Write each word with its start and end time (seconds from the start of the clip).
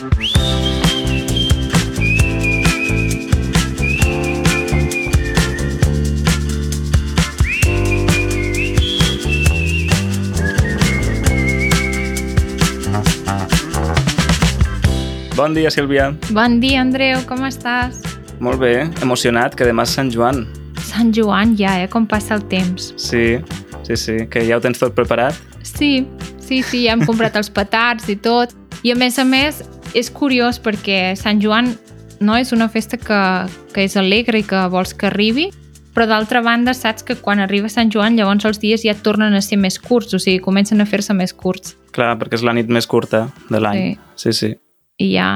Bon 0.00 0.08
dia, 15.52 15.68
Sílvia. 15.68 16.16
Bon 16.30 16.56
dia, 16.60 16.80
Andreu, 16.80 17.20
com 17.28 17.44
estàs? 17.44 18.00
Molt 18.40 18.56
bé, 18.56 18.88
emocionat, 19.04 19.52
que 19.52 19.68
demà 19.68 19.84
és 19.84 19.92
Sant 19.92 20.08
Joan. 20.08 20.46
Sant 20.80 21.12
Joan 21.12 21.52
ja, 21.60 21.76
eh? 21.76 21.90
Com 21.92 22.06
passa 22.08 22.38
el 22.38 22.46
temps. 22.48 22.94
Sí, 22.96 23.36
sí, 23.84 24.00
sí, 24.00 24.16
que 24.32 24.46
ja 24.48 24.56
ho 24.56 24.64
tens 24.64 24.80
tot 24.80 24.96
preparat. 24.96 25.36
Sí, 25.60 26.08
sí, 26.40 26.62
sí, 26.62 26.86
ja 26.86 26.96
hem 26.96 27.04
comprat 27.04 27.36
els 27.36 27.52
petards 27.52 28.08
i 28.08 28.16
tot. 28.16 28.56
I 28.80 28.94
a 28.94 28.96
més 28.96 29.20
a 29.20 29.28
més, 29.28 29.60
és 29.94 30.10
curiós 30.10 30.60
perquè 30.62 31.14
Sant 31.18 31.40
Joan 31.42 31.72
no 32.20 32.36
és 32.36 32.52
una 32.52 32.68
festa 32.68 32.98
que, 33.00 33.20
que 33.74 33.86
és 33.86 33.96
alegre 33.96 34.42
i 34.42 34.46
que 34.46 34.60
vols 34.72 34.92
que 34.94 35.08
arribi, 35.08 35.48
però 35.94 36.06
d'altra 36.06 36.42
banda 36.44 36.74
saps 36.76 37.02
que 37.06 37.16
quan 37.18 37.40
arriba 37.40 37.70
Sant 37.72 37.90
Joan 37.92 38.16
llavors 38.18 38.46
els 38.46 38.60
dies 38.62 38.84
ja 38.86 38.94
tornen 38.94 39.34
a 39.34 39.42
ser 39.42 39.58
més 39.58 39.78
curts, 39.80 40.14
o 40.14 40.20
sigui, 40.22 40.38
comencen 40.44 40.80
a 40.80 40.86
fer-se 40.86 41.16
més 41.16 41.34
curts. 41.34 41.74
Clar, 41.96 42.14
perquè 42.20 42.38
és 42.38 42.46
la 42.46 42.54
nit 42.54 42.70
més 42.70 42.86
curta 42.86 43.26
de 43.50 43.60
l'any. 43.60 43.96
Sí, 44.14 44.32
sí. 44.32 44.38
sí. 44.38 44.54
I 45.00 45.12
ja, 45.16 45.28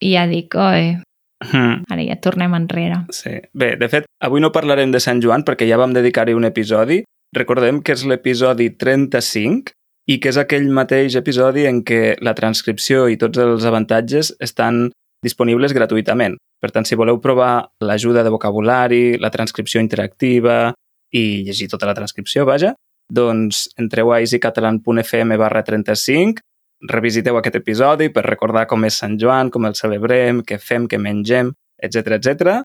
i 0.00 0.14
ja 0.14 0.26
dic, 0.30 0.54
oi, 0.56 0.96
Hmm. 1.40 1.86
ara 1.88 2.02
ja 2.04 2.18
tornem 2.20 2.52
enrere. 2.52 2.98
Sí. 3.16 3.30
Bé, 3.56 3.70
de 3.80 3.88
fet, 3.88 4.04
avui 4.20 4.42
no 4.44 4.50
parlarem 4.52 4.90
de 4.92 5.00
Sant 5.00 5.22
Joan 5.24 5.40
perquè 5.40 5.64
ja 5.64 5.78
vam 5.80 5.94
dedicar-hi 5.96 6.34
un 6.36 6.44
episodi. 6.44 6.98
Recordem 7.32 7.78
que 7.80 7.94
és 7.96 8.04
l'episodi 8.04 8.66
35 8.76 9.72
i 10.08 10.18
que 10.20 10.30
és 10.32 10.38
aquell 10.40 10.68
mateix 10.72 11.16
episodi 11.18 11.66
en 11.68 11.82
què 11.86 12.16
la 12.24 12.34
transcripció 12.38 13.06
i 13.10 13.18
tots 13.20 13.40
els 13.42 13.66
avantatges 13.68 14.32
estan 14.40 14.88
disponibles 15.24 15.74
gratuïtament. 15.76 16.38
Per 16.60 16.70
tant, 16.72 16.86
si 16.88 16.96
voleu 16.96 17.20
provar 17.20 17.70
l'ajuda 17.84 18.24
de 18.24 18.32
vocabulari, 18.32 19.18
la 19.20 19.30
transcripció 19.32 19.80
interactiva 19.80 20.72
i 21.12 21.42
llegir 21.44 21.68
tota 21.72 21.88
la 21.88 21.96
transcripció, 21.96 22.46
vaja, 22.48 22.74
doncs 23.10 23.66
entreu 23.80 24.12
a 24.12 24.20
easycatalan.fm 24.22 25.36
barra 25.40 25.64
35, 25.66 26.44
revisiteu 26.88 27.36
aquest 27.36 27.60
episodi 27.60 28.08
per 28.12 28.24
recordar 28.24 28.66
com 28.70 28.84
és 28.88 28.96
Sant 29.02 29.18
Joan, 29.20 29.50
com 29.52 29.66
el 29.68 29.76
celebrem, 29.76 30.44
què 30.46 30.60
fem, 30.62 30.88
què 30.88 31.00
mengem, 31.00 31.52
etc 31.80 32.16
etc 32.16 32.60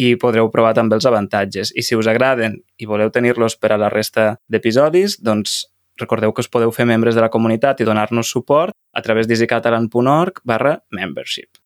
i 0.00 0.14
podreu 0.20 0.48
provar 0.52 0.72
també 0.76 0.96
els 0.96 1.06
avantatges. 1.08 1.72
I 1.76 1.84
si 1.84 1.98
us 1.98 2.08
agraden 2.10 2.56
i 2.80 2.88
voleu 2.88 3.10
tenir-los 3.12 3.58
per 3.60 3.74
a 3.74 3.80
la 3.80 3.90
resta 3.92 4.34
d'episodis, 4.48 5.18
doncs 5.20 5.64
recordeu 6.00 6.32
que 6.32 6.40
us 6.40 6.48
podeu 6.48 6.72
fer 6.72 6.86
membres 6.88 7.14
de 7.14 7.20
la 7.20 7.30
comunitat 7.30 7.80
i 7.80 7.86
donar-nos 7.88 8.30
suport 8.30 8.74
a 8.92 9.02
través 9.02 9.28
d'easycatalan.org 9.28 10.42
barra 10.44 10.80
membership. 10.90 11.60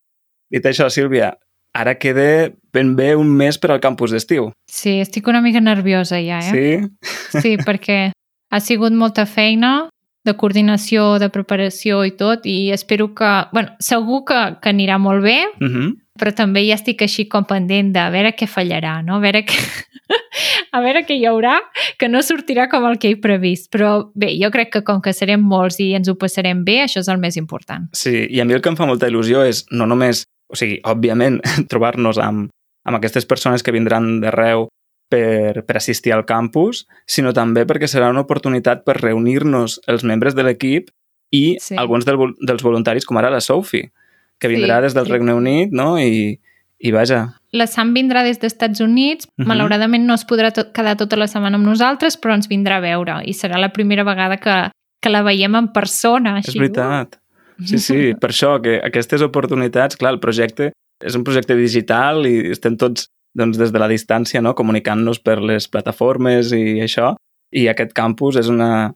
Dit 0.51 0.67
això, 0.67 0.91
Sílvia, 0.91 1.33
ara 1.75 1.97
queda 1.99 2.51
ben 2.73 2.95
bé 2.97 3.15
un 3.17 3.31
mes 3.31 3.59
per 3.59 3.73
al 3.73 3.81
campus 3.81 4.13
d'estiu. 4.15 4.53
Sí, 4.71 5.01
estic 5.01 5.27
una 5.29 5.41
mica 5.43 5.61
nerviosa 5.61 6.21
ja, 6.23 6.39
eh? 6.39 6.53
Sí? 6.53 7.41
Sí, 7.41 7.57
perquè 7.59 8.13
ha 8.51 8.61
sigut 8.61 8.93
molta 8.95 9.27
feina 9.27 9.89
de 10.25 10.33
coordinació, 10.41 11.19
de 11.21 11.29
preparació 11.29 12.05
i 12.07 12.15
tot, 12.17 12.47
i 12.47 12.71
espero 12.73 13.11
que... 13.15 13.31
bueno, 13.53 13.75
segur 13.81 14.23
que, 14.25 14.39
que 14.63 14.71
anirà 14.73 14.99
molt 14.99 15.23
bé, 15.23 15.41
Uh 15.61 15.69
-huh. 15.69 15.91
Però 16.19 16.31
també 16.35 16.63
ja 16.69 16.77
estic 16.79 17.03
així 17.03 17.27
com 17.31 17.45
pendent 17.49 17.93
de 17.95 18.01
a 18.03 18.11
veure 18.15 18.35
què 18.39 18.47
fallarà, 18.51 19.01
no? 19.07 19.17
A 19.19 19.23
veure 19.25 19.43
què, 19.47 19.57
a 20.77 20.81
veure 20.85 21.03
què 21.07 21.17
hi 21.19 21.25
haurà, 21.27 21.57
que 21.99 22.09
no 22.09 22.23
sortirà 22.23 22.69
com 22.71 22.87
el 22.87 22.99
que 23.03 23.11
he 23.13 23.17
previst. 23.21 23.71
Però 23.75 24.11
bé, 24.15 24.33
jo 24.41 24.51
crec 24.55 24.71
que 24.77 24.85
com 24.87 25.01
que 25.03 25.15
serem 25.17 25.43
molts 25.43 25.81
i 25.83 25.91
ens 25.99 26.11
ho 26.11 26.15
passarem 26.21 26.63
bé, 26.67 26.81
això 26.85 27.03
és 27.03 27.11
el 27.11 27.19
més 27.23 27.39
important. 27.41 27.89
Sí, 27.97 28.15
i 28.31 28.41
a 28.41 28.47
mi 28.47 28.55
el 28.55 28.63
que 28.63 28.71
em 28.73 28.79
fa 28.79 28.87
molta 28.87 29.11
il·lusió 29.11 29.43
és 29.49 29.65
no 29.73 29.89
només, 29.91 30.25
o 30.51 30.59
sigui, 30.59 30.79
òbviament, 30.87 31.41
trobar-nos 31.73 32.21
amb, 32.23 32.49
amb 32.87 33.01
aquestes 33.01 33.27
persones 33.27 33.67
que 33.67 33.75
vindran 33.75 34.21
d'arreu 34.23 34.69
per, 35.11 35.65
per 35.67 35.77
assistir 35.81 36.15
al 36.15 36.25
campus, 36.29 36.85
sinó 37.11 37.35
també 37.37 37.67
perquè 37.69 37.91
serà 37.91 38.09
una 38.13 38.23
oportunitat 38.25 38.87
per 38.87 39.01
reunir-nos 39.03 39.81
els 39.91 40.07
membres 40.07 40.35
de 40.39 40.47
l'equip 40.47 40.95
i 41.35 41.57
Sí. 41.59 41.75
alguns 41.75 42.07
del, 42.07 42.21
dels 42.47 42.63
voluntaris, 42.63 43.05
com 43.05 43.19
ara 43.19 43.31
la 43.35 43.41
Sophie, 43.43 43.91
que 44.41 44.49
Sí, 44.49 44.55
vindrà 44.57 44.81
des 44.83 44.95
del 44.95 45.07
sí. 45.07 45.13
Regne 45.13 45.35
Unit, 45.35 45.73
no? 45.73 45.99
I, 45.99 46.39
i 46.79 46.91
vaja, 46.93 47.35
La 47.55 47.67
Sam 47.71 47.93
vindrà 47.95 48.25
des 48.27 48.41
dels 48.41 48.53
Estats 48.53 48.81
Units, 48.81 49.29
Mhm. 49.39 49.47
malauradament 49.47 50.05
no 50.07 50.15
es 50.15 50.25
podrà 50.27 50.51
tot, 50.53 50.73
quedar 50.75 50.97
tota 50.97 51.17
la 51.17 51.27
setmana 51.31 51.57
amb 51.57 51.67
nosaltres, 51.67 52.17
però 52.21 52.35
ens 52.35 52.49
vindrà 52.49 52.77
a 52.79 52.81
veure 52.81 53.21
i 53.25 53.33
serà 53.33 53.59
la 53.61 53.71
primera 53.73 54.03
vegada 54.05 54.37
que, 54.39 54.71
que 55.01 55.11
la 55.11 55.23
veiem 55.23 55.55
en 55.55 55.69
persona. 55.73 56.37
Així. 56.37 56.51
és 56.51 56.59
veritat. 56.59 57.19
Sí, 57.65 57.79
sí, 57.79 58.15
per 58.21 58.31
això 58.31 58.61
que 58.61 58.81
aquestes 58.83 59.23
oportunitats, 59.23 59.97
clar, 59.97 60.13
el 60.15 60.21
projecte 60.21 60.73
és 61.05 61.15
un 61.15 61.23
projecte 61.23 61.55
digital 61.55 62.27
i 62.27 62.51
estem 62.51 62.77
tots 62.77 63.07
doncs, 63.37 63.57
des 63.59 63.73
de 63.73 63.79
la 63.79 63.89
distància 63.89 64.41
no? 64.43 64.55
comunicant-nos 64.55 65.19
per 65.21 65.41
les 65.43 65.67
plataformes 65.69 66.53
i 66.53 66.81
això, 66.83 67.17
i 67.53 67.67
aquest 67.69 67.93
campus 67.93 68.37
és 68.37 68.49
una, 68.49 68.93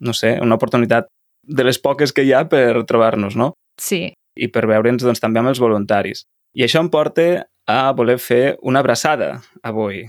no 0.00 0.12
sé, 0.12 0.38
una 0.40 0.54
oportunitat 0.54 1.06
de 1.42 1.64
les 1.64 1.78
poques 1.78 2.12
que 2.12 2.22
hi 2.22 2.32
ha 2.32 2.44
per 2.48 2.84
trobar-nos, 2.86 3.34
no? 3.36 3.52
Sí, 3.78 4.12
I 4.40 4.48
per 4.48 4.64
veure'ns 4.70 5.04
doncs, 5.04 5.20
també 5.20 5.42
amb 5.42 5.52
els 5.52 5.60
voluntaris. 5.60 6.24
I 6.56 6.64
això 6.64 6.80
em 6.80 6.88
porta 6.90 7.26
a 7.68 7.92
voler 7.94 8.16
fer 8.18 8.56
una 8.66 8.80
abraçada 8.80 9.36
avui. 9.62 10.06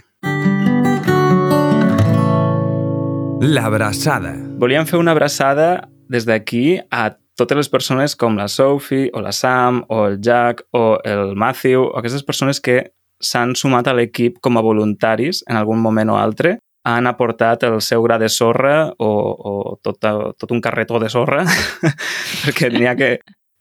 L'abraçada. 3.42 4.36
Volíem 4.62 4.88
fer 4.88 5.00
una 5.02 5.12
abraçada 5.12 5.90
des 6.10 6.26
d'aquí 6.30 6.80
a 6.94 7.12
totes 7.38 7.58
les 7.58 7.70
persones 7.70 8.16
com 8.16 8.38
la 8.38 8.48
Sophie, 8.48 9.10
o 9.14 9.22
la 9.22 9.32
Sam, 9.34 9.84
o 9.90 10.06
el 10.08 10.20
Jack, 10.22 10.66
o 10.72 11.00
el 11.04 11.36
Matthew, 11.36 11.84
o 11.84 11.98
aquestes 11.98 12.24
persones 12.24 12.62
que 12.62 12.92
s'han 13.22 13.56
sumat 13.56 13.88
a 13.88 13.96
l'equip 13.98 14.40
com 14.42 14.58
a 14.58 14.66
voluntaris 14.66 15.44
en 15.48 15.58
algun 15.58 15.82
moment 15.82 16.14
o 16.14 16.18
altre, 16.22 16.58
han 16.86 17.06
aportat 17.10 17.64
el 17.68 17.80
seu 17.86 18.02
gra 18.02 18.18
de 18.18 18.30
sorra 18.30 18.92
o, 18.98 19.10
o 19.10 19.54
tot, 19.86 20.02
tot 20.02 20.54
un 20.54 20.62
carretó 20.62 21.00
de 21.00 21.10
sorra, 21.14 21.44
perquè 22.44 22.72
n'hi 22.74 22.90
ha 22.90 22.96
que, 22.98 23.12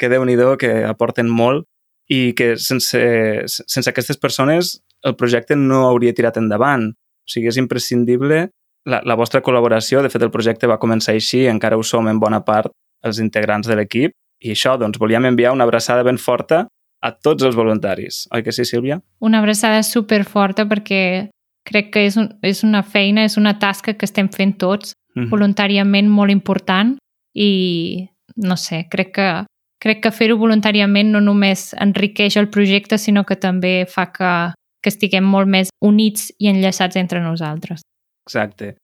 que 0.00 0.08
déu 0.08 0.24
nhi 0.24 0.36
que 0.58 0.72
aporten 0.88 1.28
molt 1.28 1.66
i 2.10 2.32
que 2.34 2.56
sense, 2.56 2.98
sense 3.46 3.90
aquestes 3.90 4.16
persones 4.18 4.80
el 5.04 5.14
projecte 5.16 5.56
no 5.56 5.86
hauria 5.88 6.12
tirat 6.16 6.36
endavant. 6.40 6.90
O 6.90 7.28
sigui, 7.30 7.48
és 7.48 7.56
imprescindible 7.60 8.48
la, 8.88 9.00
la 9.04 9.14
vostra 9.16 9.40
col·laboració. 9.40 10.02
De 10.02 10.10
fet, 10.10 10.22
el 10.22 10.32
projecte 10.32 10.66
va 10.66 10.80
començar 10.80 11.14
així, 11.14 11.44
encara 11.46 11.78
ho 11.78 11.84
som 11.86 12.08
en 12.10 12.18
bona 12.20 12.42
part 12.44 12.72
els 13.04 13.20
integrants 13.22 13.68
de 13.68 13.76
l'equip. 13.78 14.12
I 14.42 14.52
això, 14.56 14.74
doncs, 14.80 14.98
volíem 14.98 15.28
enviar 15.28 15.52
una 15.52 15.64
abraçada 15.68 16.02
ben 16.02 16.18
forta 16.18 16.66
a 17.00 17.10
tots 17.12 17.44
els 17.44 17.56
voluntaris. 17.56 18.26
Oi 18.34 18.42
que 18.42 18.52
sí, 18.52 18.64
Sílvia? 18.64 19.00
una 19.20 19.38
abraçada 19.38 19.82
super 19.82 20.24
forta 20.24 20.66
perquè 20.68 21.30
crec 21.64 21.92
que 21.92 22.06
és, 22.08 22.16
un, 22.16 22.28
és 22.42 22.64
una 22.64 22.82
feina, 22.82 23.24
és 23.24 23.36
una 23.36 23.58
tasca 23.58 23.94
que 23.94 24.08
estem 24.08 24.28
fent 24.32 24.56
tots 24.58 24.94
Mhm. 25.16 25.26
voluntàriament 25.30 26.08
molt 26.08 26.30
important 26.30 26.96
i 27.34 28.08
no 28.36 28.56
sé, 28.56 28.86
crec 28.90 29.12
que 29.14 29.28
crec 29.80 30.02
que 30.04 30.12
fer-ho 30.14 30.36
voluntàriament 30.40 31.10
no 31.14 31.22
només 31.24 31.70
enriqueix 31.80 32.36
el 32.36 32.50
projecte, 32.52 32.98
sinó 32.98 33.24
que 33.24 33.36
també 33.40 33.86
fa 33.88 34.10
que, 34.12 34.32
que 34.82 34.92
estiguem 34.92 35.24
molt 35.24 35.48
més 35.48 35.72
units 35.80 36.30
i 36.38 36.50
enllaçats 36.52 37.00
entre 37.00 37.22
nosaltres. 37.24 37.82
Exacte. 38.28 38.74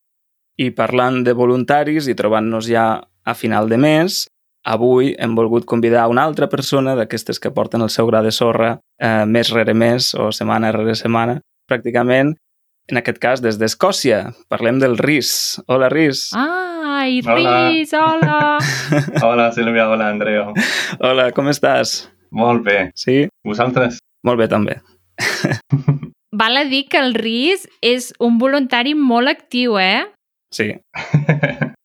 I 0.56 0.70
parlant 0.72 1.20
de 1.24 1.36
voluntaris 1.36 2.08
i 2.08 2.16
trobant-nos 2.16 2.68
ja 2.70 2.86
a 3.26 3.34
final 3.34 3.68
de 3.68 3.76
mes, 3.76 4.24
avui 4.66 5.12
hem 5.18 5.36
volgut 5.36 5.66
convidar 5.68 6.08
una 6.10 6.24
altra 6.24 6.48
persona 6.48 6.96
d'aquestes 6.98 7.38
que 7.38 7.52
porten 7.54 7.84
el 7.84 7.92
seu 7.92 8.08
gra 8.08 8.22
de 8.24 8.32
sorra 8.34 8.78
eh, 8.98 9.24
mes 9.26 9.52
rere 9.54 9.74
mes 9.74 10.14
o 10.14 10.32
setmana 10.32 10.72
rere 10.74 10.96
setmana, 10.98 11.38
pràcticament, 11.70 12.34
en 12.88 13.00
aquest 13.00 13.18
cas 13.22 13.42
des 13.42 13.58
d'Escòcia. 13.58 14.32
Parlem 14.52 14.78
del 14.82 14.96
RIS. 14.98 15.60
Hola, 15.66 15.88
RIS. 15.90 16.30
Ai, 16.36 17.20
Hola. 17.26 17.54
Riz, 17.68 17.92
hola! 17.94 18.58
Hola, 19.26 19.50
Sílvia, 19.52 19.88
hola, 19.90 20.10
Andreu. 20.14 20.52
Hola, 21.00 21.30
com 21.34 21.50
estàs? 21.50 22.06
Molt 22.30 22.64
bé. 22.66 22.90
Sí? 22.98 23.26
Vosaltres? 23.46 23.98
Molt 24.26 24.40
bé, 24.40 24.48
també. 24.50 24.78
Val 26.36 26.60
a 26.60 26.66
dir 26.68 26.86
que 26.90 27.00
el 27.00 27.14
Riz 27.14 27.66
és 27.82 28.12
un 28.20 28.38
voluntari 28.38 28.94
molt 28.98 29.30
actiu, 29.30 29.78
eh? 29.80 30.06
Sí. 30.54 30.70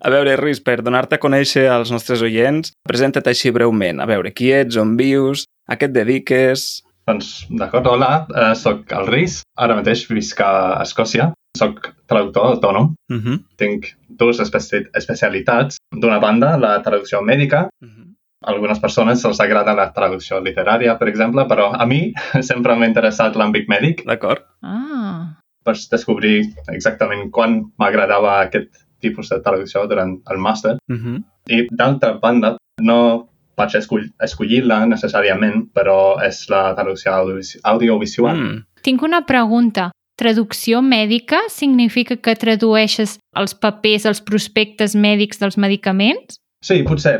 A 0.01 0.09
veure, 0.13 0.35
Riz, 0.39 0.61
per 0.63 0.81
donar-te 0.85 1.17
a 1.17 1.21
conèixer 1.21 1.67
als 1.71 1.91
nostres 1.93 2.21
oients, 2.25 2.73
presenta't 2.87 3.29
així 3.29 3.51
breument. 3.53 4.01
A 4.01 4.07
veure, 4.09 4.33
qui 4.33 4.51
ets, 4.53 4.77
on 4.77 4.95
vius, 5.01 5.47
a 5.67 5.77
què 5.77 5.89
et 5.89 5.97
dediques... 5.97 6.83
doncs, 7.11 7.31
d'acord, 7.49 7.87
hola, 7.87 8.11
uh, 8.31 8.51
soc 8.57 8.91
el 8.95 9.07
Riz. 9.11 9.41
Ara 9.59 9.77
mateix 9.79 10.05
visc 10.09 10.39
a 10.43 10.81
Escòcia. 10.83 11.31
Soc 11.57 11.89
traductor 12.07 12.53
autònom. 12.53 12.93
Uh 13.11 13.17
-huh. 13.17 13.39
Tinc 13.59 13.91
dues 14.07 14.39
especi 14.39 14.85
especialitats. 14.95 15.77
D'una 15.91 16.19
banda, 16.19 16.57
la 16.57 16.81
traducció 16.81 17.21
mèdica. 17.21 17.67
Uh 17.81 17.87
-huh. 17.87 18.07
A 18.43 18.51
algunes 18.51 18.79
persones 18.79 19.23
els 19.25 19.39
agrada 19.39 19.73
la 19.75 19.91
traducció 19.93 20.39
literària, 20.39 20.97
per 20.97 21.07
exemple, 21.07 21.45
però 21.45 21.71
a 21.73 21.85
mi 21.85 22.13
sempre 22.49 22.75
m'ha 22.75 22.87
interessat 22.87 23.35
l'àmbit 23.35 23.67
mèdic 23.67 24.05
D'acord. 24.05 24.41
Ah, 24.63 25.37
Vaig 25.65 25.77
descobrir 25.91 26.41
exactament 26.69 27.29
quan 27.31 27.71
m'agradava 27.77 28.41
aquest 28.41 28.69
tipus 28.99 29.29
de 29.29 29.41
traducció 29.41 29.87
durant 29.87 30.21
el 30.31 30.37
màster. 30.37 30.77
Uh 30.89 30.95
-huh. 30.95 31.23
I 31.47 31.67
d'altra 31.71 32.19
banda, 32.21 32.57
no 32.79 33.30
vaig 33.61 33.77
escoll 33.79 34.09
escollir-la 34.25 34.81
necessàriament, 34.89 35.69
però 35.75 36.17
és 36.25 36.43
la 36.51 36.71
traducció 36.77 37.13
audio- 37.13 37.61
audiovisual. 37.63 38.37
Mm. 38.37 38.61
Tinc 38.81 39.03
una 39.05 39.23
pregunta. 39.29 39.91
Traducció 40.21 40.83
mèdica 40.85 41.39
significa 41.49 42.17
que 42.17 42.35
tradueixes 42.37 43.17
els 43.37 43.55
papers, 43.57 44.05
els 44.05 44.21
prospectes 44.21 44.93
mèdics 44.93 45.39
dels 45.41 45.57
medicaments? 45.57 46.37
Sí, 46.61 46.83
potser. 46.85 47.15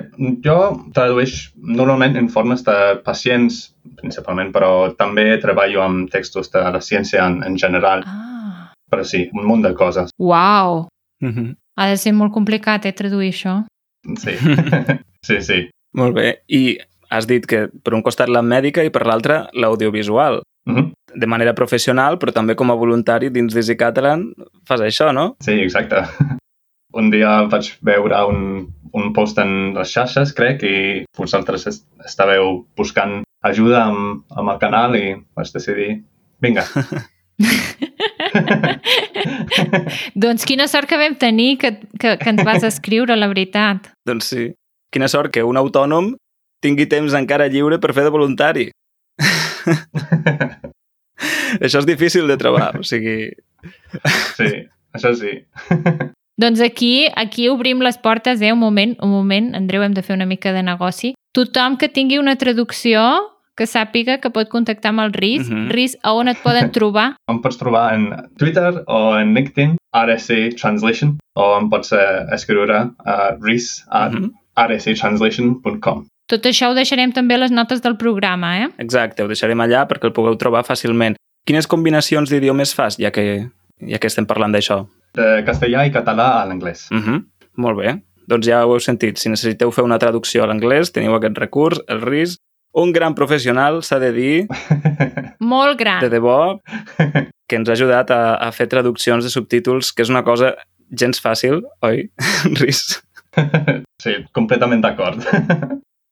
Jo 0.45 0.57
tradueix 0.93 1.47
normalment 1.57 2.19
informes 2.19 2.61
de 2.67 2.75
pacients, 3.05 3.71
principalment, 3.97 4.51
però 4.53 4.91
també 4.99 5.39
treballo 5.41 5.81
amb 5.81 6.11
textos 6.13 6.51
de 6.53 6.61
la 6.61 6.81
ciència 6.81 7.25
en, 7.25 7.39
en 7.47 7.57
general. 7.57 8.05
Ah. 8.05 8.69
Però 8.91 9.05
sí, 9.07 9.25
un 9.33 9.47
munt 9.49 9.65
de 9.65 9.73
coses. 9.73 10.13
Uau! 10.19 10.87
Mm 11.23 11.33
-hmm. 11.33 11.55
Ha 11.77 11.87
de 11.89 11.97
ser 11.97 12.13
molt 12.13 12.33
complicat, 12.33 12.85
eh, 12.85 12.93
traduir 12.93 13.31
això. 13.33 13.63
Sí, 14.17 14.33
sí, 15.27 15.41
sí. 15.41 15.69
Molt 15.97 16.15
bé. 16.15 16.41
I 16.47 16.77
has 17.11 17.27
dit 17.27 17.45
que 17.47 17.65
per 17.83 17.93
un 17.97 18.03
costat 18.05 18.31
la 18.31 18.41
mèdica 18.41 18.85
i 18.87 18.91
per 18.93 19.05
l'altre 19.07 19.43
l'audiovisual. 19.53 20.41
Mm 20.65 20.75
-hmm. 20.75 20.91
De 21.15 21.27
manera 21.27 21.53
professional, 21.53 22.17
però 22.17 22.31
també 22.31 22.55
com 22.55 22.71
a 22.71 22.75
voluntari 22.75 23.29
dins 23.29 23.53
d'Easy 23.53 23.75
Catalan 23.75 24.33
fas 24.65 24.81
això, 24.81 25.13
no? 25.13 25.35
Sí, 25.39 25.51
exacte. 25.51 25.95
Un 26.93 27.09
dia 27.09 27.43
vaig 27.43 27.77
veure 27.81 28.25
un, 28.25 28.67
un 28.93 29.13
post 29.13 29.37
en 29.37 29.73
les 29.73 29.91
xarxes, 29.91 30.33
crec, 30.33 30.63
i 30.63 31.05
vosaltres 31.17 31.67
est 31.67 31.85
estàveu 32.05 32.65
buscant 32.77 33.23
ajuda 33.41 33.85
amb, 33.85 34.23
amb 34.29 34.49
el 34.49 34.59
canal 34.59 34.95
i 34.95 35.15
vaig 35.35 35.51
decidir, 35.53 36.03
vinga. 36.39 36.63
doncs 40.23 40.45
quina 40.45 40.67
sort 40.67 40.89
que 40.89 40.97
vam 40.97 41.15
tenir 41.15 41.57
que, 41.57 41.71
que, 41.99 42.17
que 42.17 42.29
ens 42.29 42.43
vas 42.43 42.63
escriure, 42.63 43.15
la 43.15 43.27
veritat. 43.27 43.91
Doncs 44.05 44.25
sí. 44.33 44.53
Quina 44.91 45.07
sort 45.07 45.31
que 45.31 45.43
un 45.47 45.55
autònom 45.57 46.11
tingui 46.61 46.85
temps 46.91 47.13
encara 47.17 47.47
lliure 47.47 47.79
per 47.79 47.93
fer 47.95 48.03
de 48.03 48.11
voluntari. 48.13 48.67
això 51.61 51.81
és 51.81 51.87
difícil 51.87 52.27
de 52.29 52.37
trobar, 52.41 52.71
o 52.79 52.83
sigui... 52.87 53.31
sí, 54.37 54.49
això 54.95 55.13
sí. 55.17 55.33
doncs 56.41 56.61
aquí 56.65 57.07
aquí 57.15 57.47
obrim 57.51 57.81
les 57.85 57.97
portes, 58.01 58.41
eh? 58.41 58.53
Un 58.53 58.59
moment, 58.59 58.95
un 59.03 59.11
moment, 59.13 59.51
Andreu, 59.57 59.83
hem 59.85 59.93
de 59.97 60.03
fer 60.05 60.15
una 60.17 60.25
mica 60.29 60.53
de 60.55 60.63
negoci. 60.65 61.13
Tothom 61.35 61.77
que 61.79 61.89
tingui 61.89 62.17
una 62.19 62.35
traducció 62.35 63.03
que 63.55 63.67
sàpiga 63.67 64.17
que 64.23 64.31
pot 64.33 64.49
contactar 64.49 64.89
amb 64.93 65.03
el 65.05 65.13
RIS. 65.13 65.47
Uh 65.47 65.53
Mhm. 65.53 65.67
-huh. 65.67 65.71
RIS, 65.75 65.97
a 66.03 66.13
on 66.13 66.27
et 66.27 66.37
poden 66.43 66.71
trobar? 66.77 67.15
Em 67.29 67.41
pots 67.41 67.57
trobar 67.57 67.93
en 67.93 68.09
Twitter 68.37 68.83
o 68.87 69.17
en 69.19 69.33
LinkedIn, 69.35 69.77
RSA 69.93 70.49
Translation, 70.59 71.17
o 71.35 71.57
em 71.59 71.69
pots 71.69 71.91
eh, 71.91 72.25
escriure 72.33 72.89
a 73.05 73.35
ris 73.41 73.85
at 73.91 74.11
Mhm. 74.13 74.31
rsatranslation.com. 74.57 76.05
Tot 76.31 76.45
això 76.47 76.69
ho 76.71 76.75
deixarem 76.77 77.11
també 77.11 77.35
a 77.35 77.41
les 77.43 77.51
notes 77.51 77.81
del 77.83 77.97
programa, 77.99 78.53
eh? 78.63 78.69
Exacte, 78.79 79.23
ho 79.23 79.27
deixarem 79.31 79.59
allà 79.59 79.83
perquè 79.89 80.07
el 80.07 80.13
pugueu 80.15 80.37
trobar 80.39 80.63
fàcilment. 80.67 81.17
Quines 81.47 81.67
combinacions 81.67 82.29
d'idiomes 82.31 82.73
fas, 82.77 82.97
ja 83.01 83.11
que, 83.11 83.49
ja 83.81 83.99
que 83.99 84.07
estem 84.07 84.27
parlant 84.29 84.53
d'això? 84.55 84.83
De 85.17 85.41
castellà 85.47 85.83
i 85.87 85.91
català 85.91 86.41
a 86.41 86.45
l'anglès. 86.47 86.87
Uh 86.91 87.01
-huh. 87.01 87.19
Molt 87.57 87.77
bé. 87.79 87.97
Doncs 88.27 88.47
ja 88.47 88.65
ho 88.65 88.73
heu 88.73 88.79
sentit. 88.79 89.17
Si 89.17 89.29
necessiteu 89.29 89.71
fer 89.71 89.83
una 89.83 89.99
traducció 89.99 90.43
a 90.43 90.47
l'anglès, 90.47 90.91
teniu 90.91 91.13
aquest 91.15 91.37
recurs, 91.37 91.81
el 91.87 92.01
RIS. 92.01 92.37
Un 92.73 92.93
gran 92.93 93.13
professional, 93.13 93.83
s'ha 93.83 93.99
de 93.99 94.11
dir, 94.13 94.47
Molt 95.39 95.77
gran. 95.77 95.99
de 95.99 96.09
debò, 96.09 96.61
que 97.47 97.55
ens 97.57 97.67
ha 97.67 97.73
ajudat 97.73 98.11
a, 98.11 98.35
a 98.35 98.51
fer 98.51 98.67
traduccions 98.67 99.25
de 99.25 99.29
subtítols, 99.29 99.91
que 99.91 100.03
és 100.03 100.09
una 100.09 100.23
cosa 100.23 100.55
gens 100.89 101.19
fàcil, 101.21 101.61
oi, 101.81 102.09
RIS? 102.61 103.01
sí, 104.03 104.13
completament 104.35 104.81
d'acord. 104.83 105.21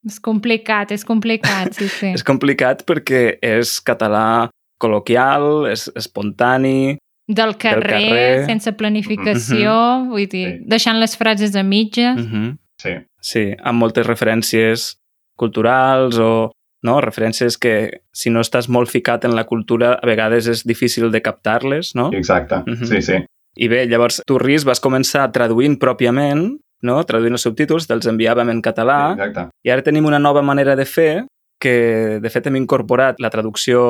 És 0.07 0.19
complicat, 0.23 0.91
és 0.95 1.03
complicat, 1.05 1.73
sí, 1.75 1.87
sí. 1.91 2.07
És 2.17 2.23
complicat 2.23 2.85
perquè 2.87 3.37
és 3.43 3.79
català 3.83 4.49
col·loquial, 4.79 5.67
és 5.71 5.89
espontani, 5.99 6.97
Del 7.29 7.57
carrer, 7.61 7.99
carrer. 8.09 8.45
sense 8.47 8.71
planificació, 8.73 9.73
vull 10.09 10.25
dir, 10.31 10.45
Sí. 10.47 10.63
deixant 10.65 10.97
les 10.97 11.17
frases 11.19 11.55
a 11.55 11.63
mitges. 11.63 12.17
uh 12.17 12.25
-huh. 12.31 12.57
sí, 12.81 12.95
Sí, 13.21 13.43
amb 13.61 13.77
moltes 13.79 14.07
referències 14.07 14.95
culturals 15.37 16.17
o 16.17 16.51
no? 16.81 17.01
referències 17.01 17.57
que 17.57 18.01
si 18.13 18.29
no 18.29 18.39
estàs 18.39 18.69
molt 18.69 18.89
ficat 18.89 19.25
en 19.25 19.35
la 19.35 19.43
cultura 19.43 19.93
a 20.01 20.05
vegades 20.07 20.47
és 20.47 20.63
difícil 20.65 21.11
de 21.11 21.21
captar-les, 21.21 21.93
no? 21.95 22.09
exacte. 22.13 22.63
Mhm. 22.65 22.85
Sí, 22.85 23.01
sí. 23.01 23.17
I 23.57 23.67
bé, 23.67 23.85
llavors 23.87 24.21
tu, 24.25 24.37
Riz, 24.39 24.63
vas 24.63 24.79
començar 24.79 25.31
traduint 25.33 25.77
pròpiament, 25.77 26.57
no? 26.85 26.99
traduint 27.07 27.35
els 27.37 27.45
subtítols, 27.47 27.87
te'ls 27.89 28.07
enviàvem 28.11 28.53
en 28.53 28.61
català, 28.65 28.99
Exacte. 29.15 29.49
i 29.65 29.73
ara 29.73 29.85
tenim 29.85 30.07
una 30.07 30.19
nova 30.19 30.43
manera 30.45 30.75
de 30.79 30.85
fer 30.85 31.25
que, 31.59 32.19
de 32.23 32.29
fet, 32.31 32.47
hem 32.47 32.59
incorporat 32.59 33.19
la 33.19 33.31
traducció 33.33 33.81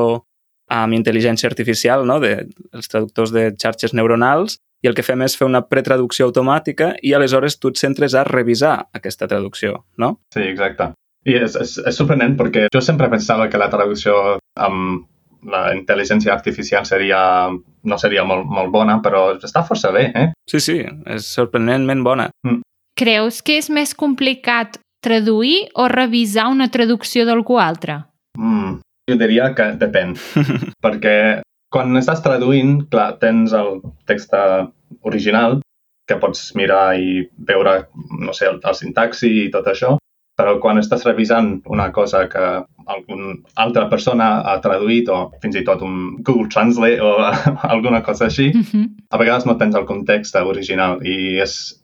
amb 0.70 0.94
intel·ligència 0.94 1.50
artificial, 1.50 2.06
no? 2.06 2.20
de, 2.22 2.48
els 2.74 2.90
traductors 2.90 3.34
de 3.34 3.50
xarxes 3.58 3.94
neuronals, 3.98 4.58
i 4.82 4.88
el 4.88 4.96
que 4.96 5.04
fem 5.04 5.22
és 5.26 5.36
fer 5.36 5.48
una 5.48 5.62
pretraducció 5.68 6.30
automàtica 6.30 6.94
i 7.04 7.14
aleshores 7.14 7.58
tu 7.60 7.74
et 7.74 7.80
centres 7.82 8.16
a 8.16 8.24
revisar 8.28 8.78
aquesta 8.96 9.28
traducció, 9.28 9.84
no? 10.00 10.14
Sí, 10.34 10.46
exacte. 10.48 10.94
I 11.28 11.36
és, 11.36 11.58
és, 11.60 11.74
és 11.84 11.98
sorprenent 12.00 12.38
perquè 12.40 12.70
jo 12.72 12.82
sempre 12.82 13.10
pensava 13.12 13.50
que 13.52 13.60
la 13.60 13.68
traducció 13.72 14.38
amb 14.56 15.04
la 15.50 15.70
intel·ligència 15.76 16.32
artificial 16.34 16.88
seria, 16.88 17.20
no 17.84 17.98
seria 18.00 18.24
molt, 18.28 18.48
molt 18.48 18.72
bona, 18.72 18.98
però 19.04 19.26
està 19.36 19.64
força 19.68 19.92
bé, 19.96 20.10
eh? 20.16 20.26
Sí, 20.50 20.60
sí, 20.64 20.80
és 21.08 21.28
sorprenentment 21.28 22.04
bona. 22.04 22.30
Creus 23.00 23.40
que 23.46 23.56
és 23.62 23.70
més 23.72 23.94
complicat 23.96 24.76
traduir 25.00 25.70
o 25.80 25.88
revisar 25.88 26.50
una 26.52 26.68
traducció 26.68 27.24
d'algú 27.24 27.56
altre? 27.64 28.02
Mm, 28.36 28.82
jo 29.08 29.16
diria 29.22 29.54
que 29.56 29.72
depèn, 29.80 30.18
perquè 30.84 31.16
quan 31.72 31.96
estàs 31.96 32.20
traduint, 32.26 32.82
clar, 32.92 33.14
tens 33.22 33.56
el 33.56 33.80
text 34.10 34.36
eh, 34.36 34.68
original 35.08 35.62
que 36.10 36.18
pots 36.20 36.50
mirar 36.58 36.98
i 37.00 37.24
veure, 37.48 37.86
no 38.20 38.34
sé, 38.34 38.50
el, 38.50 38.60
el 38.66 38.76
sintaxi 38.76 39.30
i 39.46 39.50
tot 39.54 39.70
això, 39.70 39.96
però 40.40 40.58
quan 40.60 40.80
estàs 40.82 41.04
revisant 41.06 41.60
una 41.70 41.90
cosa 41.96 42.26
que 42.32 42.46
alguna 42.90 43.36
altra 43.64 43.88
persona 43.92 44.30
ha 44.50 44.58
traduït 44.64 45.12
o 45.14 45.20
fins 45.44 45.56
i 45.60 45.64
tot 45.68 45.84
un 45.86 46.18
Google 46.24 46.50
Translate 46.52 47.00
o 47.00 47.16
alguna 47.74 48.02
cosa 48.04 48.26
així, 48.28 48.50
Uh 48.50 48.66
-huh. 48.66 48.88
a 49.12 49.18
vegades 49.18 49.46
no 49.46 49.58
tens 49.58 49.76
el 49.76 49.86
context 49.86 50.36
original 50.36 51.00
i 51.06 51.40
és, 51.40 51.80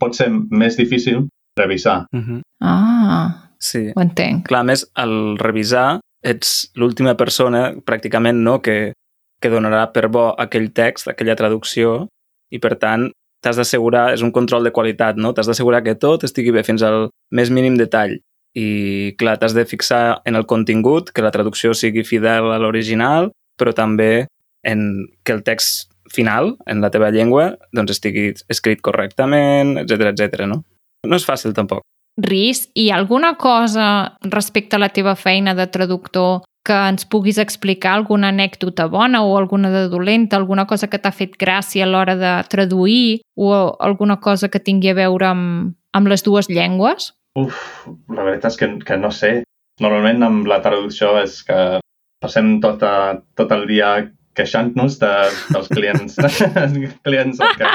pot 0.00 0.16
ser 0.16 0.30
més 0.32 0.76
difícil 0.80 1.28
revisar. 1.58 2.06
Uh 2.12 2.20
-huh. 2.20 2.40
Ah, 2.60 3.46
Sí. 3.60 3.92
ho 3.94 4.00
entenc. 4.00 4.46
Clar, 4.48 4.60
a 4.60 4.64
més, 4.64 4.90
al 4.94 5.36
revisar, 5.38 6.00
ets 6.22 6.70
l'última 6.74 7.14
persona, 7.16 7.74
pràcticament, 7.84 8.40
no?, 8.40 8.60
que, 8.62 8.92
que 9.40 9.50
donarà 9.50 9.92
per 9.92 10.08
bo 10.08 10.34
aquell 10.38 10.72
text, 10.72 11.08
aquella 11.08 11.36
traducció, 11.36 12.08
i 12.50 12.58
per 12.58 12.76
tant, 12.78 13.10
t'has 13.42 13.56
d'assegurar, 13.56 14.12
és 14.14 14.22
un 14.22 14.32
control 14.32 14.64
de 14.64 14.72
qualitat, 14.72 15.16
no? 15.16 15.32
T'has 15.32 15.46
d'assegurar 15.46 15.82
que 15.82 15.94
tot 15.94 16.24
estigui 16.24 16.50
bé 16.50 16.62
fins 16.64 16.82
al 16.82 17.10
més 17.30 17.50
mínim 17.50 17.76
detall. 17.76 18.18
I, 18.56 19.14
clar, 19.18 19.36
t'has 19.38 19.54
de 19.54 19.64
fixar 19.64 20.22
en 20.24 20.34
el 20.36 20.46
contingut, 20.46 21.12
que 21.12 21.22
la 21.22 21.30
traducció 21.30 21.74
sigui 21.74 22.02
fidel 22.02 22.50
a 22.52 22.58
l'original, 22.58 23.30
però 23.60 23.72
també 23.76 24.26
en 24.64 25.06
que 25.22 25.32
el 25.32 25.42
text 25.44 25.89
final, 26.12 26.56
en 26.66 26.82
la 26.82 26.90
teva 26.90 27.10
llengua, 27.14 27.54
doncs 27.76 27.96
estigui 27.96 28.30
escrit 28.50 28.82
correctament, 28.84 29.76
etc 29.84 30.12
etc. 30.12 30.44
no? 30.50 30.62
No 31.06 31.16
és 31.16 31.26
fàcil, 31.26 31.54
tampoc. 31.56 31.84
Ris, 32.20 32.66
hi 32.74 32.90
ha 32.90 32.98
alguna 32.98 33.36
cosa 33.40 34.16
respecte 34.26 34.76
a 34.76 34.82
la 34.82 34.90
teva 34.92 35.14
feina 35.16 35.54
de 35.54 35.66
traductor 35.72 36.42
que 36.66 36.76
ens 36.90 37.06
puguis 37.08 37.38
explicar 37.40 37.94
alguna 37.94 38.28
anècdota 38.28 38.86
bona 38.92 39.22
o 39.24 39.36
alguna 39.38 39.70
de 39.72 39.86
dolenta, 39.88 40.36
alguna 40.36 40.66
cosa 40.66 40.90
que 40.90 40.98
t'ha 41.00 41.12
fet 41.14 41.38
gràcia 41.40 41.86
a 41.86 41.88
l'hora 41.88 42.16
de 42.20 42.32
traduir 42.52 43.22
o 43.36 43.54
alguna 43.80 44.18
cosa 44.20 44.50
que 44.52 44.60
tingui 44.60 44.92
a 44.92 44.98
veure 44.98 45.30
amb, 45.30 45.72
amb 45.96 46.12
les 46.12 46.22
dues 46.26 46.50
llengües? 46.52 47.14
Uf, 47.38 47.86
la 48.12 48.26
veritat 48.26 48.52
és 48.52 48.60
que, 48.60 48.68
que 48.84 48.98
no 49.00 49.10
sé. 49.14 49.32
Normalment 49.80 50.26
amb 50.26 50.50
la 50.50 50.60
traducció 50.60 51.14
és 51.22 51.40
que 51.46 51.80
passem 52.20 52.58
tot, 52.60 52.82
a, 52.84 53.16
tot 53.38 53.52
el 53.56 53.64
dia 53.70 53.94
queixant-nos 54.38 54.98
de, 55.00 55.10
dels 55.50 55.68
clients. 55.74 56.16
clients 57.06 57.40
que, 57.58 57.70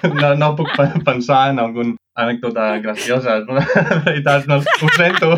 que 0.00 0.08
no, 0.14 0.34
no 0.40 0.52
puc 0.58 0.70
pe- 0.76 1.02
pensar 1.06 1.50
en 1.52 1.60
algun 1.62 1.96
anècdota 2.20 2.72
graciosa. 2.84 3.38
La 3.46 3.64
veritat, 4.06 4.46
no, 4.50 4.58
ho 4.60 4.92
sento. 4.96 5.34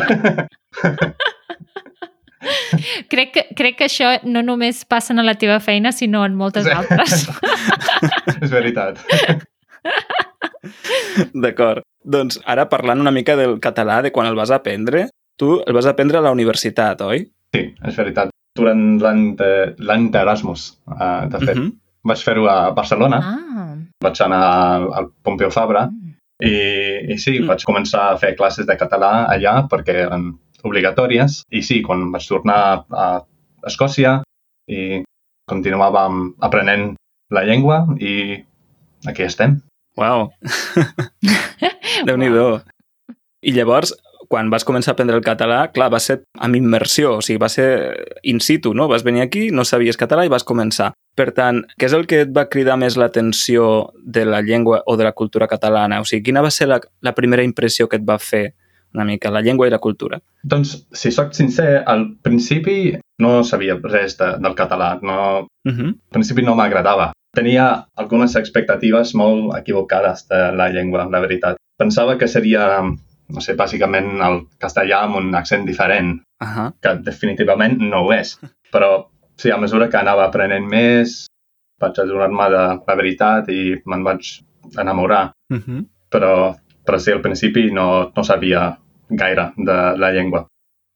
Crec 3.07 3.29
que, 3.31 3.43
crec 3.55 3.77
que 3.79 3.85
això 3.87 4.17
no 4.27 4.41
només 4.43 4.81
passa 4.89 5.13
a 5.15 5.23
la 5.23 5.35
teva 5.39 5.59
feina, 5.63 5.91
sinó 5.95 6.25
en 6.27 6.35
moltes 6.35 6.65
Sí. 6.67 6.73
altres. 6.75 7.27
és 8.43 8.51
veritat. 8.51 8.99
D'acord. 11.33 11.83
Doncs 12.03 12.41
ara 12.49 12.65
parlant 12.71 12.99
una 12.99 13.13
mica 13.15 13.37
del 13.39 13.59
català, 13.63 14.01
de 14.03 14.11
quan 14.11 14.27
el 14.27 14.35
vas 14.35 14.51
aprendre, 14.51 15.05
tu 15.39 15.61
el 15.63 15.73
vas 15.75 15.87
aprendre 15.87 16.19
a 16.19 16.25
la 16.25 16.33
universitat, 16.35 16.99
oi? 17.07 17.29
Sí, 17.55 17.67
és 17.79 17.95
veritat. 17.95 18.32
Durant 18.55 18.81
l'any 19.01 19.35
de- 19.37 19.73
d'Erasmus, 20.13 20.77
uh, 20.87 21.25
de 21.29 21.39
fet. 21.41 21.57
Uh 21.57 21.63
-huh. 21.63 21.71
Vaig 22.05 22.19
fer-ho 22.23 22.45
a 22.47 22.71
Barcelona. 22.71 23.17
Ah, 23.23 23.75
Vaig 24.03 24.21
anar 24.21 24.43
al, 24.93 25.07
Pompeu 25.23 25.49
Fabra 25.49 25.89
I, 26.41 26.51
i 27.13 27.17
sí, 27.17 27.39
Mm. 27.39 27.43
mm. 27.43 27.47
vaig 27.47 27.63
començar 27.63 28.11
a 28.11 28.17
fer 28.17 28.35
classes 28.35 28.65
de 28.67 28.75
català 28.77 29.25
allà 29.29 29.67
perquè 29.69 29.95
eren 30.05 30.37
obligatòries. 30.63 31.43
I 31.51 31.61
sí, 31.61 31.81
quan 31.81 32.11
vaig 32.11 32.27
tornar 32.27 32.83
a 32.91 33.21
Escòcia 33.65 34.21
i 34.67 35.03
continuàvem 35.49 36.33
aprenent 36.41 36.95
la 37.31 37.43
llengua 37.43 37.87
i 37.99 38.43
aquí 39.07 39.23
estem. 39.23 39.61
Uau! 39.97 40.31
Déu-n'hi-do. 42.05 42.61
I 43.43 43.51
llavors, 43.51 43.93
quan 44.33 44.49
vas 44.49 44.65
començar 44.65 44.91
a 44.91 44.97
aprendre 44.97 45.19
el 45.19 45.23
català, 45.25 45.67
clar, 45.75 45.91
va 45.93 45.99
ser 46.01 46.23
amb 46.41 46.57
immersió, 46.57 47.19
o 47.19 47.21
sigui, 47.21 47.37
va 47.43 47.51
ser 47.53 47.67
in 48.25 48.41
situ, 48.41 48.73
no? 48.73 48.87
Vas 48.89 49.05
venir 49.05 49.21
aquí, 49.21 49.51
no 49.53 49.61
sabies 49.65 49.99
català 50.01 50.25
i 50.25 50.33
vas 50.33 50.45
començar. 50.47 50.89
Per 51.13 51.29
tant, 51.37 51.61
què 51.77 51.85
és 51.85 51.93
el 51.93 52.07
que 52.09 52.23
et 52.25 52.31
va 52.33 52.47
cridar 52.49 52.79
més 52.81 52.97
l'atenció 52.97 53.91
de 54.01 54.25
la 54.25 54.41
llengua 54.41 54.81
o 54.89 54.97
de 54.97 55.05
la 55.05 55.13
cultura 55.13 55.45
catalana? 55.47 56.01
O 56.01 56.09
sigui, 56.09 56.23
quina 56.31 56.41
va 56.41 56.49
ser 56.49 56.67
la, 56.71 56.81
la 57.05 57.13
primera 57.13 57.45
impressió 57.45 57.85
que 57.87 57.99
et 58.01 58.07
va 58.07 58.17
fer 58.17 58.55
una 58.93 59.05
mica 59.05 59.29
la 59.33 59.41
llengua 59.45 59.67
i 59.69 59.71
la 59.73 59.79
cultura? 59.81 60.19
Doncs, 60.43 60.87
si 60.93 61.11
sóc 61.13 61.33
sincer, 61.37 61.83
al 61.85 62.07
principi 62.25 62.95
no 63.21 63.43
sabia 63.45 63.77
res 63.81 64.17
de, 64.17 64.33
del 64.41 64.57
català. 64.57 64.95
No, 65.01 65.47
Uh 65.65 65.71
-huh. 65.71 65.87
al 65.95 66.11
principi 66.17 66.41
no 66.43 66.55
m'agradava. 66.55 67.11
Tenia 67.33 67.87
algunes 67.95 68.35
expectatives 68.35 69.13
molt 69.15 69.55
equivocades 69.57 70.27
de 70.27 70.51
la 70.51 70.67
llengua, 70.69 71.07
la 71.09 71.19
veritat. 71.21 71.55
Pensava 71.79 72.17
que 72.17 72.27
seria, 72.27 72.81
no 73.33 73.41
sé, 73.41 73.55
bàsicament 73.57 74.21
el 74.21 74.39
castellà 74.61 75.03
amb 75.03 75.17
un 75.21 75.33
accent 75.35 75.65
diferent, 75.65 76.21
Uh 76.43 76.49
-huh. 76.49 76.73
que 76.81 76.95
definitivament 77.03 77.77
no 77.79 78.01
ho 78.03 78.13
és. 78.13 78.39
Però 78.73 79.07
sí, 79.37 79.51
a 79.51 79.57
mesura 79.57 79.89
que 79.89 79.97
anava 79.97 80.25
aprenent 80.25 80.67
més, 80.67 81.27
vaig 81.79 81.99
adonar-me 81.99 82.49
de 82.49 82.63
la 82.87 82.95
veritat 82.95 83.49
i 83.49 83.81
me'n 83.85 84.03
vaig 84.03 84.43
enamorar. 84.77 85.31
Uh 85.49 85.57
-huh. 85.57 85.85
Però, 86.09 86.55
però 86.85 86.97
sí, 86.99 87.11
al 87.11 87.21
principi 87.21 87.71
no, 87.71 88.11
no 88.15 88.23
sabia 88.23 88.77
gaire 89.09 89.51
de 89.57 89.97
la 89.97 90.11
llengua. 90.11 90.47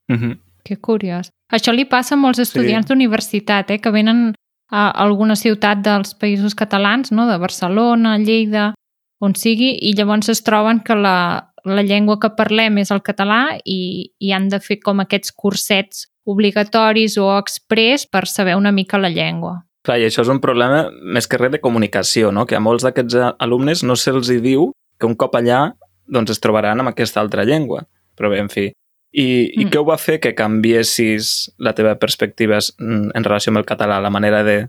Uh 0.08 0.16
-huh. 0.16 0.38
Que 0.64 0.76
curiós. 0.76 1.30
Això 1.52 1.72
li 1.72 1.84
passa 1.84 2.14
a 2.14 2.18
molts 2.18 2.38
estudiants 2.38 2.86
sí. 2.86 2.92
d'universitat, 2.92 3.70
eh, 3.70 3.80
que 3.80 3.90
venen 3.90 4.34
a 4.70 4.90
alguna 4.90 5.34
ciutat 5.34 5.78
dels 5.78 6.14
països 6.14 6.54
catalans, 6.54 7.10
no? 7.12 7.26
de 7.26 7.38
Barcelona, 7.38 8.18
Lleida, 8.18 8.74
on 9.20 9.34
sigui, 9.34 9.78
i 9.80 9.94
llavors 9.94 10.28
es 10.28 10.42
troben 10.42 10.80
que 10.80 10.94
la, 10.94 11.47
la 11.64 11.82
llengua 11.82 12.18
que 12.20 12.30
parlem 12.36 12.78
és 12.82 12.92
el 12.94 13.02
català 13.02 13.58
i, 13.64 14.12
i 14.18 14.32
han 14.32 14.48
de 14.52 14.60
fer 14.60 14.78
com 14.84 15.00
aquests 15.02 15.32
cursets 15.32 16.06
obligatoris 16.28 17.16
o 17.18 17.30
express 17.38 18.06
per 18.06 18.26
saber 18.28 18.56
una 18.58 18.72
mica 18.72 19.00
la 19.00 19.10
llengua. 19.10 19.62
Clar, 19.86 19.98
i 20.02 20.08
això 20.08 20.24
és 20.24 20.30
un 20.32 20.40
problema 20.42 20.88
més 20.90 21.26
que 21.26 21.38
res 21.40 21.54
de 21.54 21.62
comunicació, 21.64 22.32
no? 22.34 22.44
que 22.46 22.58
a 22.58 22.60
molts 22.60 22.84
d'aquests 22.84 23.38
alumnes 23.38 23.84
no 23.86 23.96
se'ls 23.96 24.30
hi 24.30 24.40
diu 24.44 24.72
que 24.98 25.08
un 25.08 25.16
cop 25.16 25.38
allà 25.38 25.70
doncs 26.08 26.34
es 26.34 26.42
trobaran 26.44 26.80
amb 26.80 26.92
aquesta 26.92 27.22
altra 27.22 27.46
llengua. 27.48 27.84
Però 28.18 28.30
bé, 28.32 28.42
en 28.42 28.50
fi. 28.52 28.66
I, 29.12 29.24
mm. 29.24 29.60
i 29.60 29.64
Mm. 29.64 29.70
què 29.70 29.78
ho 29.80 29.86
va 29.88 29.96
fer 29.96 30.18
que 30.20 30.34
canviessis 30.34 31.50
la 31.58 31.72
teva 31.72 31.94
perspectiva 31.96 32.58
en 32.80 33.10
en 33.14 33.24
relació 33.24 33.50
amb 33.50 33.62
el 33.62 33.68
català, 33.68 34.00
la 34.00 34.10
manera 34.10 34.42
de, 34.44 34.66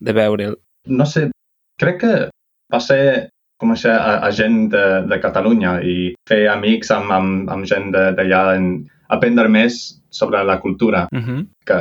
de 0.00 0.12
veure'l? 0.12 0.58
no 0.86 1.04
sé, 1.06 1.30
crec 1.78 2.00
que 2.00 2.14
va 2.72 2.80
ser 2.80 3.30
conèixer 3.60 3.92
a, 3.92 4.18
a 4.26 4.30
gent 4.32 4.68
de, 4.72 4.84
de 5.06 5.18
Catalunya 5.20 5.80
i 5.84 6.14
fer 6.28 6.48
amics 6.48 6.90
amb, 6.96 7.10
amb, 7.12 7.50
amb 7.50 7.64
gent 7.68 7.90
de- 7.92 8.12
d'allà, 8.16 8.56
en 8.56 8.86
aprendre 9.08 9.48
més 9.48 10.00
sobre 10.10 10.42
la 10.44 10.58
cultura, 10.60 11.06
Uh 11.12 11.18
-huh. 11.20 11.46
que, 11.66 11.78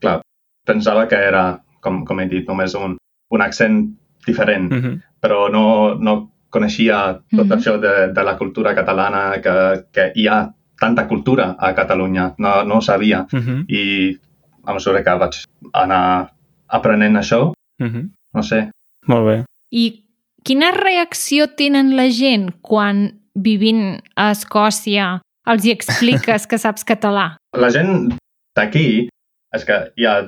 clar, 0.00 0.20
pensava 0.66 1.06
que 1.08 1.16
era, 1.16 1.60
com, 1.80 2.04
com 2.04 2.20
he 2.20 2.26
dit, 2.28 2.46
només 2.48 2.74
un, 2.74 2.96
un 3.30 3.40
accent 3.42 3.88
diferent, 4.26 4.70
Uh 4.72 4.78
-huh. 4.78 5.00
però 5.20 5.50
no, 5.50 5.94
no 5.94 6.30
coneixia 6.50 7.20
tot 7.36 7.46
Mhm. 7.46 7.52
això 7.52 7.78
de, 7.80 8.12
de 8.12 8.22
la 8.22 8.36
cultura 8.36 8.74
catalana, 8.74 9.40
que, 9.42 9.84
que 9.92 10.12
hi 10.14 10.28
ha 10.28 10.50
tanta 10.78 11.06
cultura 11.08 11.56
a 11.58 11.74
Catalunya, 11.74 12.34
no, 12.38 12.64
no 12.64 12.76
ho 12.76 12.80
sabia. 12.80 13.26
Uh 13.32 13.38
-huh. 13.40 13.64
I 13.68 14.18
a 14.66 14.72
mesura 14.72 15.02
que 15.02 15.18
vaig 15.18 15.34
anar 15.72 16.30
aprenent 16.68 17.16
això, 17.16 17.52
Uh 17.80 17.86
-huh. 17.86 18.10
no 18.34 18.42
sé, 18.42 18.70
Molt 19.06 19.26
bé. 19.26 19.44
I 19.70 20.03
quina 20.44 20.70
reacció 20.76 21.48
tenen 21.56 21.94
la 21.96 22.08
gent 22.12 22.50
quan 22.62 23.06
vivint 23.34 23.98
a 24.20 24.30
Escòcia 24.34 25.18
els 25.50 25.64
hi 25.64 25.72
expliques 25.72 26.46
que 26.50 26.60
saps 26.60 26.84
català? 26.86 27.34
la 27.54 27.70
gent 27.70 28.12
d'aquí 28.58 29.08
és 29.54 29.64
que 29.66 29.76
hi 29.96 30.06
ha 30.06 30.24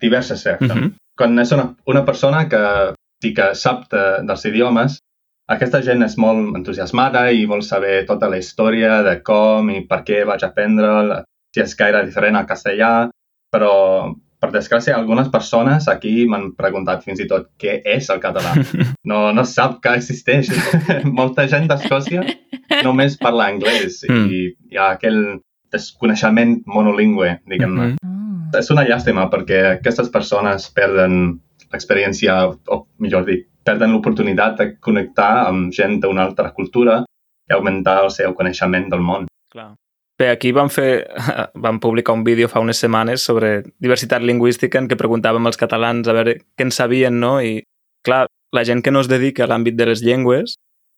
diverses 0.00 0.44
reaccions. 0.46 0.72
Uh 0.72 0.86
-huh. 0.88 0.94
Quan 1.18 1.38
és 1.38 1.52
una, 1.52 1.74
una 1.86 2.04
persona 2.04 2.48
que 2.48 2.94
sí 3.22 3.34
que 3.34 3.54
sap 3.54 3.88
de, 3.90 4.22
dels 4.22 4.44
idiomes, 4.44 4.98
aquesta 5.48 5.80
gent 5.82 6.02
és 6.02 6.16
molt 6.16 6.56
entusiasmada 6.56 7.30
i 7.32 7.46
vol 7.46 7.62
saber 7.62 8.06
tota 8.06 8.28
la 8.28 8.38
història 8.38 9.02
de 9.02 9.22
com 9.22 9.70
i 9.70 9.80
per 9.86 10.04
què 10.04 10.24
vaig 10.24 10.44
aprendre, 10.44 11.24
si 11.54 11.60
és 11.60 11.76
gaire 11.76 12.04
diferent 12.04 12.36
al 12.36 12.46
castellà, 12.46 13.10
però 13.50 14.14
per 14.38 14.50
desgràcia 14.54 14.94
algunes 14.96 15.28
persones 15.32 15.88
aquí 15.90 16.26
m'han 16.30 16.52
preguntat 16.58 17.02
fins 17.04 17.20
i 17.20 17.26
tot 17.30 17.48
què 17.58 17.80
és 17.84 18.08
el 18.14 18.20
català. 18.22 18.54
No, 19.08 19.32
no 19.32 19.44
sap 19.48 19.78
que 19.82 19.94
existeix. 19.96 20.50
Molta 21.20 21.46
gent 21.48 21.66
d'Escòcia 21.70 22.22
només 22.84 23.16
parla 23.18 23.46
anglès 23.50 24.02
Mm. 24.08 24.26
i 24.30 24.40
hi 24.72 24.76
ha 24.78 24.90
aquell 24.94 25.20
desconeixement 25.72 26.62
monolingüe, 26.66 27.38
diguem-ne. 27.48 27.86
Mhm. 27.94 27.98
Ah. 28.54 28.58
És 28.58 28.70
una 28.72 28.84
llàstima 28.88 29.26
perquè 29.32 29.58
aquestes 29.78 30.08
persones 30.08 30.70
perden 30.72 31.40
l'experiència, 31.72 32.36
o 32.48 32.86
millor 32.98 33.26
dit, 33.26 33.46
perden 33.64 33.92
l'oportunitat 33.92 34.56
de 34.60 34.66
connectar 34.80 35.46
amb 35.48 35.72
gent 35.72 35.98
d'una 36.00 36.24
altra 36.24 36.52
cultura 36.56 37.02
i 37.48 37.52
augmentar 37.52 37.98
el 38.04 38.10
seu 38.10 38.32
coneixement 38.34 38.88
del 38.88 39.00
món. 39.04 39.26
Clar. 39.52 39.74
Bé, 40.18 40.32
aquí 40.32 40.50
vam 40.50 40.66
fer, 40.70 41.06
vam 41.64 41.78
publicar 41.78 42.16
un 42.16 42.24
vídeo 42.26 42.48
fa 42.50 42.60
unes 42.60 42.80
setmanes 42.82 43.22
sobre 43.22 43.62
diversitat 43.78 44.24
lingüística 44.26 44.80
en 44.80 44.88
què 44.90 44.98
preguntàvem 44.98 45.46
als 45.46 45.60
catalans 45.60 46.08
a 46.08 46.16
veure 46.16 46.40
què 46.58 46.66
en 46.66 46.74
sabien, 46.74 47.20
no? 47.22 47.36
I, 47.38 47.62
clar, 48.06 48.26
la 48.54 48.64
gent 48.66 48.82
que 48.82 48.90
no 48.90 49.04
es 49.04 49.10
dedica 49.10 49.46
a 49.46 49.50
l'àmbit 49.50 49.78
de 49.78 49.86
les 49.86 50.02
llengües, 50.02 50.56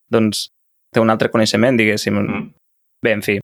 doncs 0.08 0.48
té 0.94 1.04
un 1.04 1.12
altre 1.12 1.28
coneixement, 1.30 1.76
diguéssim. 1.76 2.16
Mm. 2.16 2.48
Bé, 3.04 3.12
en 3.12 3.24
fi. 3.26 3.38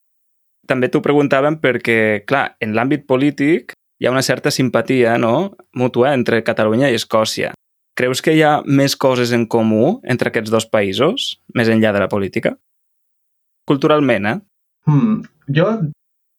També 0.67 0.89
t'ho 0.89 1.03
preguntàvem 1.05 1.61
perquè, 1.63 2.25
clar, 2.27 2.57
en 2.65 2.73
l'àmbit 2.75 3.05
polític 3.07 3.77
hi 4.01 4.09
ha 4.09 4.13
una 4.13 4.25
certa 4.25 4.51
simpatia, 4.51 5.19
no?, 5.21 5.53
mútua 5.77 6.15
entre 6.17 6.43
Catalunya 6.45 6.91
i 6.91 6.97
Escòcia. 6.99 7.53
Creus 7.97 8.21
que 8.25 8.35
hi 8.37 8.43
ha 8.45 8.59
més 8.65 8.97
coses 8.97 9.31
en 9.33 9.47
comú 9.49 10.01
entre 10.05 10.33
aquests 10.33 10.53
dos 10.53 10.67
països, 10.69 11.37
més 11.57 11.69
enllà 11.73 11.95
de 11.97 12.03
la 12.03 12.11
política? 12.13 12.57
Culturalment, 13.69 14.27
eh? 14.29 14.37
Hmm. 14.87 15.23
Jo, 15.55 15.67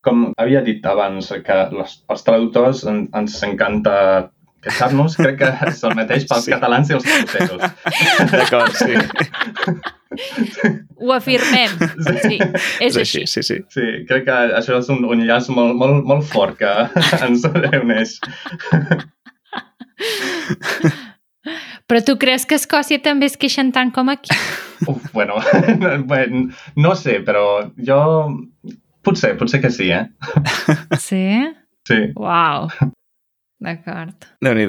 com 0.03 0.31
havia 0.39 0.61
dit 0.65 0.83
abans, 0.87 1.29
que 1.45 1.57
les, 1.75 1.99
els 2.09 2.23
traductors 2.27 2.83
en, 2.87 3.05
ens 3.15 3.37
encanta 3.43 4.31
queixar-nos, 4.63 5.15
crec 5.19 5.37
que 5.39 5.51
és 5.71 5.83
el 5.87 5.95
mateix 5.95 6.25
pels 6.27 6.43
Sí. 6.45 6.51
sí. 6.51 6.55
catalans 6.55 6.89
i 6.89 6.97
els 6.97 7.05
escocesos. 7.05 7.61
D'acord, 8.33 8.73
sí. 8.75 8.97
Ho 10.97 11.11
afirmem. 11.13 11.73
Sí, 12.07 12.37
és, 12.39 12.95
És 12.95 12.97
així. 12.97 13.21
així, 13.23 13.25
sí, 13.27 13.43
sí. 13.43 13.57
Sí, 13.73 13.85
crec 14.09 14.25
que 14.27 14.37
això 14.57 14.79
és 14.81 14.89
un, 14.93 15.03
un 15.05 15.21
llaç 15.27 15.49
molt, 15.53 15.75
molt, 15.77 16.03
molt 16.09 16.25
fort 16.31 16.57
que 16.59 16.71
ens 17.27 17.45
uneix. 17.47 18.17
Però 21.87 22.01
tu 22.03 22.17
creus 22.19 22.43
que 22.45 22.57
a 22.57 22.59
Escòcia 22.59 22.99
també 23.03 23.29
es 23.29 23.37
queixen 23.39 23.69
tant 23.75 23.93
com 23.95 24.09
aquí? 24.11 24.33
Uf, 24.87 25.05
bueno, 25.13 25.37
bueno, 26.09 26.47
no 26.75 26.95
sé, 26.99 27.21
però 27.23 27.45
jo... 27.77 27.99
Potser, 29.07 29.37
potser 29.39 29.61
que 29.63 29.71
sí, 29.71 29.87
eh? 29.95 30.03
Sí? 30.99 31.23
Sí. 31.87 31.99
Uau. 32.19 32.67
D'acord. 33.63 34.25
déu 34.43 34.53
nhi 34.57 34.67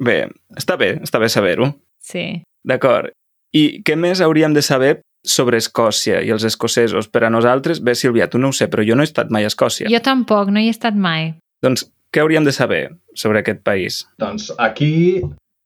Bé, 0.00 0.28
està 0.56 0.76
bé, 0.78 0.94
està 1.02 1.18
bé 1.18 1.28
saber-ho. 1.28 1.66
Sí. 1.98 2.40
D'acord. 2.64 3.10
I 3.52 3.82
què 3.84 3.96
més 3.98 4.22
hauríem 4.22 4.54
de 4.54 4.62
saber 4.62 5.00
sobre 5.26 5.58
Escòcia 5.58 6.22
i 6.22 6.30
els 6.30 6.46
escocesos? 6.46 7.10
Per 7.10 7.24
a 7.26 7.30
nosaltres, 7.34 7.82
bé, 7.82 7.96
Sílvia, 7.98 8.30
tu 8.30 8.38
no 8.38 8.48
ho 8.48 8.56
sé, 8.56 8.70
però 8.70 8.86
jo 8.86 8.94
no 8.94 9.02
he 9.02 9.10
estat 9.10 9.34
mai 9.34 9.44
a 9.44 9.50
Escòcia. 9.50 9.90
Jo 9.90 10.00
tampoc, 10.00 10.54
no 10.54 10.62
hi 10.62 10.70
he 10.70 10.76
estat 10.76 10.94
mai. 10.94 11.34
Doncs 11.60 11.84
què 12.14 12.22
hauríem 12.22 12.46
de 12.46 12.54
saber 12.54 12.84
sobre 13.18 13.42
aquest 13.42 13.60
país? 13.66 14.04
Doncs 14.22 14.52
aquí 14.62 15.20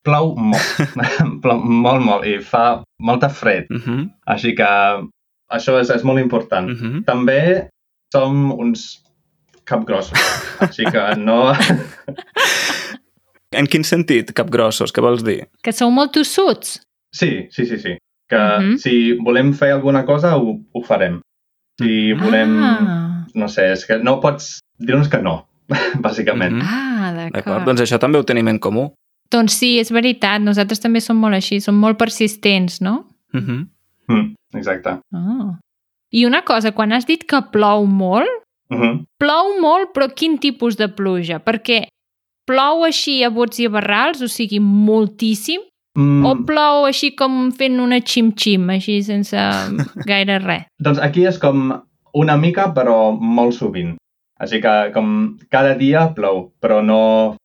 plou 0.05 0.33
molt, 0.35 0.97
plou 1.45 1.61
molt, 1.61 2.01
molt, 2.01 2.25
i 2.25 2.41
fa 2.41 2.81
molta 2.99 3.29
fred. 3.29 3.69
Uh 3.69 3.85
-huh, 3.85 4.09
Així 4.25 4.55
que 4.57 4.71
això 5.49 5.79
és, 5.79 5.89
és 5.89 6.03
molt 6.03 6.19
important. 6.19 6.69
uh 6.69 6.75
-huh. 6.75 7.05
També 7.05 7.69
som 8.15 8.51
uns 8.55 8.85
capgrossos, 9.67 10.19
així 10.63 10.85
que 10.93 11.03
no... 11.19 11.51
En 13.55 13.67
quin 13.71 13.85
sentit, 13.87 14.33
capgrossos? 14.35 14.91
Què 14.91 15.03
vols 15.03 15.23
dir? 15.23 15.45
Que 15.63 15.71
sou 15.75 15.91
molt 15.93 16.11
tossuts. 16.15 16.77
Sí, 17.15 17.45
sí, 17.55 17.63
sí, 17.69 17.77
sí. 17.79 17.93
Que 18.29 18.39
Mhm. 18.59 18.77
si 18.81 19.13
volem 19.23 19.53
fer 19.53 19.71
alguna 19.71 20.03
cosa, 20.05 20.35
ho, 20.37 20.57
ho 20.73 20.81
farem. 20.83 21.21
Si 21.79 22.13
volem... 22.13 22.57
Ah, 22.63 23.11
No 23.35 23.49
sé, 23.51 23.65
és 23.73 23.81
que 23.85 23.97
no 23.99 24.21
pots 24.23 24.61
dir-nos 24.79 25.09
que 25.11 25.17
no, 25.21 25.47
bàsicament. 26.05 26.53
Mhm. 26.55 26.63
ah 26.63 27.29
D'acord, 27.33 27.65
doncs 27.67 27.81
això 27.83 27.99
també 27.99 28.19
ho 28.19 28.23
tenim 28.23 28.47
en 28.47 28.59
comú. 28.63 28.93
Doncs 29.31 29.57
sí, 29.59 29.73
és 29.81 29.91
veritat, 29.91 30.39
nosaltres 30.41 30.79
també 30.79 31.01
som 31.01 31.17
molt 31.19 31.35
així, 31.35 31.59
som 31.59 31.75
molt 31.75 31.97
persistents, 31.99 32.79
no? 32.81 33.05
Uh 33.33 33.41
-huh. 33.41 33.67
Mm, 34.07 34.35
exacte. 34.55 34.99
Ah. 35.13 35.59
I 36.15 36.25
una 36.25 36.43
cosa, 36.47 36.71
quan 36.71 36.93
has 36.95 37.05
dit 37.05 37.25
que 37.27 37.41
plou 37.51 37.85
molt, 37.85 38.31
Uh 38.65 38.77
-huh. 38.79 39.05
plou 39.21 39.59
molt, 39.61 39.91
però 39.93 40.07
quin 40.09 40.39
tipus 40.39 40.75
de 40.75 40.87
pluja? 40.89 41.37
Perquè 41.39 41.85
plou 42.47 42.83
així 42.83 43.23
a 43.23 43.29
bots 43.29 43.59
i 43.59 43.65
a 43.65 43.69
barrals, 43.69 44.21
o 44.21 44.27
sigui, 44.27 44.59
moltíssim, 44.59 45.61
mm, 45.97 46.25
o 46.25 46.35
plou 46.45 46.85
així 46.85 47.15
com 47.15 47.51
fent 47.51 47.79
una 47.79 47.99
xim-xim, 48.01 48.69
així 48.69 49.03
sense 49.03 49.37
gaire 50.09 50.39
res? 50.39 50.65
Doncs 50.81 50.99
aquí 50.99 51.25
és 51.27 51.37
com 51.37 51.81
una 52.13 52.37
mica, 52.37 52.73
però 52.73 53.11
molt 53.19 53.53
sovint. 53.53 53.95
Així 54.39 54.59
que 54.61 54.91
com 54.93 55.37
cada 55.51 55.75
dia 55.75 56.07
plou, 56.15 56.51
però 56.59 56.81
no, 56.83 57.35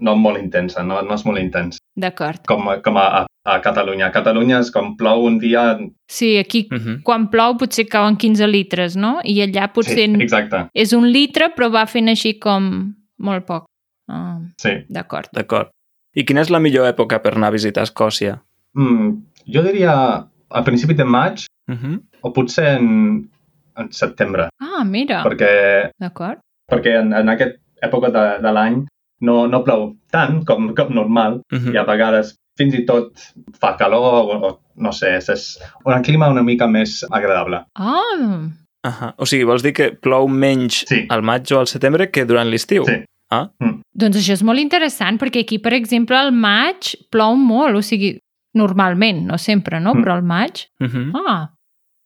no 0.00 0.16
molt 0.16 0.38
intensa, 0.40 0.82
no, 0.82 1.00
no 1.02 1.14
és 1.14 1.24
molt 1.24 1.38
intens. 1.38 1.78
D'acord. 1.96 2.40
Com, 2.48 2.64
com 2.84 2.96
a, 2.96 3.26
a 3.44 3.56
Catalunya. 3.60 4.06
A 4.06 4.10
Catalunya 4.14 4.58
és 4.60 4.70
com 4.70 4.96
plou 4.96 5.24
un 5.26 5.38
dia... 5.38 5.78
Sí, 6.08 6.36
aquí 6.38 6.66
Uh 6.72 6.78
-huh. 6.78 7.02
quan 7.02 7.28
plou 7.30 7.56
potser 7.56 7.86
cauen 7.88 8.16
15 8.16 8.46
litres, 8.46 8.96
no? 8.96 9.20
I 9.24 9.40
allà 9.42 9.72
potser 9.72 9.94
Sí, 10.08 10.22
exacte. 10.22 10.68
és 10.74 10.92
un 10.92 11.06
litre, 11.12 11.50
però 11.56 11.70
va 11.70 11.86
fent 11.86 12.08
així 12.08 12.38
com 12.38 12.94
molt 13.18 13.44
poc. 13.46 13.64
Ah, 14.08 14.38
Sí. 14.56 14.70
D'acord. 14.88 15.28
D'acord. 15.32 15.68
I 16.14 16.24
quina 16.24 16.40
és 16.40 16.50
la 16.50 16.58
millor 16.58 16.86
època 16.88 17.20
per 17.22 17.34
anar 17.34 17.48
a 17.48 17.50
visitar 17.52 17.82
Escòcia? 17.82 18.40
Mm, 18.74 19.22
jo 19.46 19.62
diria 19.62 20.26
a 20.50 20.62
principi 20.64 20.94
de 20.94 21.04
maig 21.04 21.44
Uh 21.68 21.74
-huh. 21.74 22.00
o 22.22 22.32
potser 22.32 22.78
en, 22.78 23.28
en 23.76 23.92
setembre, 23.92 24.48
Ah, 24.60 24.84
mira. 24.84 25.22
perquè, 25.24 25.90
D'acord. 26.00 26.38
perquè 26.70 27.00
en, 27.00 27.12
en 27.12 27.28
aquesta 27.28 27.58
època 27.82 28.10
de, 28.10 28.42
de 28.42 28.52
l'any 28.52 28.86
no, 29.20 29.46
no 29.48 29.62
plou 29.64 29.96
tant 30.10 30.44
com, 30.46 30.72
com 30.74 30.94
normal 30.94 31.40
Uh 31.52 31.58
-huh. 31.58 31.74
i 31.74 31.76
a 31.76 31.84
vegades 31.84 32.36
fins 32.58 32.74
i 32.74 32.84
tot 32.84 33.12
fa 33.60 33.76
calor 33.76 34.02
o, 34.02 34.46
o 34.48 34.60
no 34.76 34.92
sé, 34.92 35.16
és, 35.16 35.28
és 35.28 35.58
un 35.84 36.02
clima 36.02 36.28
una 36.28 36.42
mica 36.42 36.66
més 36.66 37.04
agradable. 37.10 37.64
Ah, 37.74 38.48
Ahà. 38.82 39.14
O 39.18 39.26
sigui, 39.26 39.44
vols 39.44 39.62
dir 39.62 39.72
que 39.74 39.92
plou 39.92 40.26
menys 40.28 40.84
Sí. 40.88 41.06
al 41.10 41.22
maig 41.22 41.50
o 41.52 41.58
al 41.58 41.66
setembre 41.66 42.10
que 42.10 42.24
durant 42.24 42.48
l'estiu? 42.48 42.84
Sí. 42.86 43.04
Ah, 43.30 43.50
doncs 43.94 44.16
això 44.16 44.32
és 44.32 44.42
molt 44.42 44.58
interessant, 44.58 45.18
perquè 45.20 45.40
aquí, 45.44 45.58
per 45.58 45.72
exemple, 45.72 46.16
al 46.16 46.32
maig 46.32 46.96
plou 47.10 47.36
molt, 47.36 47.76
o 47.76 47.82
sigui, 47.82 48.18
normalment, 48.56 49.26
no 49.26 49.38
sempre, 49.38 49.78
no? 49.80 49.94
Mm. 49.94 50.02
Però 50.02 50.12
al 50.14 50.22
maig... 50.22 50.66
uh 50.80 50.86
-huh. 50.88 51.12
Ah, 51.28 51.50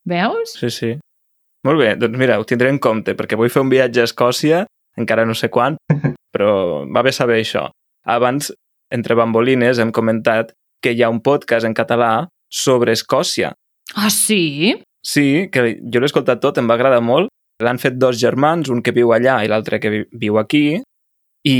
veus? 0.05 0.53
sí, 0.59 0.69
sí. 0.69 0.99
Molt 1.63 1.79
bé, 1.79 1.95
doncs 1.95 2.17
mira, 2.17 2.37
ho 2.39 2.43
tindré 2.43 2.69
en 2.69 2.77
compte, 2.77 3.15
perquè 3.15 3.35
vull 3.35 3.49
fer 3.49 3.61
un 3.63 3.69
viatge 3.69 4.01
a 4.01 4.03
Escòcia, 4.03 4.65
encara 4.97 5.25
no 5.25 5.33
sé 5.33 5.49
quan, 5.49 5.77
però 6.35 6.83
va 6.91 7.01
bé 7.05 7.13
saber 7.15 7.39
això. 7.39 7.69
Abans, 8.05 8.51
entre 8.93 9.15
bambolines, 9.17 9.79
hem 9.79 9.91
comentat 9.95 10.51
que 10.83 10.91
hi 10.93 11.01
ha 11.01 11.09
un 11.09 11.21
podcast 11.23 11.65
en 11.65 11.73
català 11.73 12.27
sobre 12.51 12.91
Escòcia. 12.93 13.53
Ah, 13.95 14.09
sí? 14.11 14.75
Sí, 15.05 15.47
que 15.53 15.77
jo 15.81 16.01
l'he 16.01 16.09
escoltat 16.09 16.41
tot, 16.43 16.57
em 16.59 16.67
va 16.69 16.75
agradar 16.77 16.99
molt. 17.01 17.29
L'han 17.63 17.79
fet 17.79 17.95
dos 17.97 18.17
germans, 18.19 18.67
un 18.69 18.81
que 18.83 18.91
viu 18.91 19.13
allà 19.15 19.39
i 19.45 19.47
l'altre 19.47 19.79
que 19.79 19.89
vi- 19.93 20.05
viu 20.11 20.37
aquí, 20.41 20.81
i, 21.45 21.55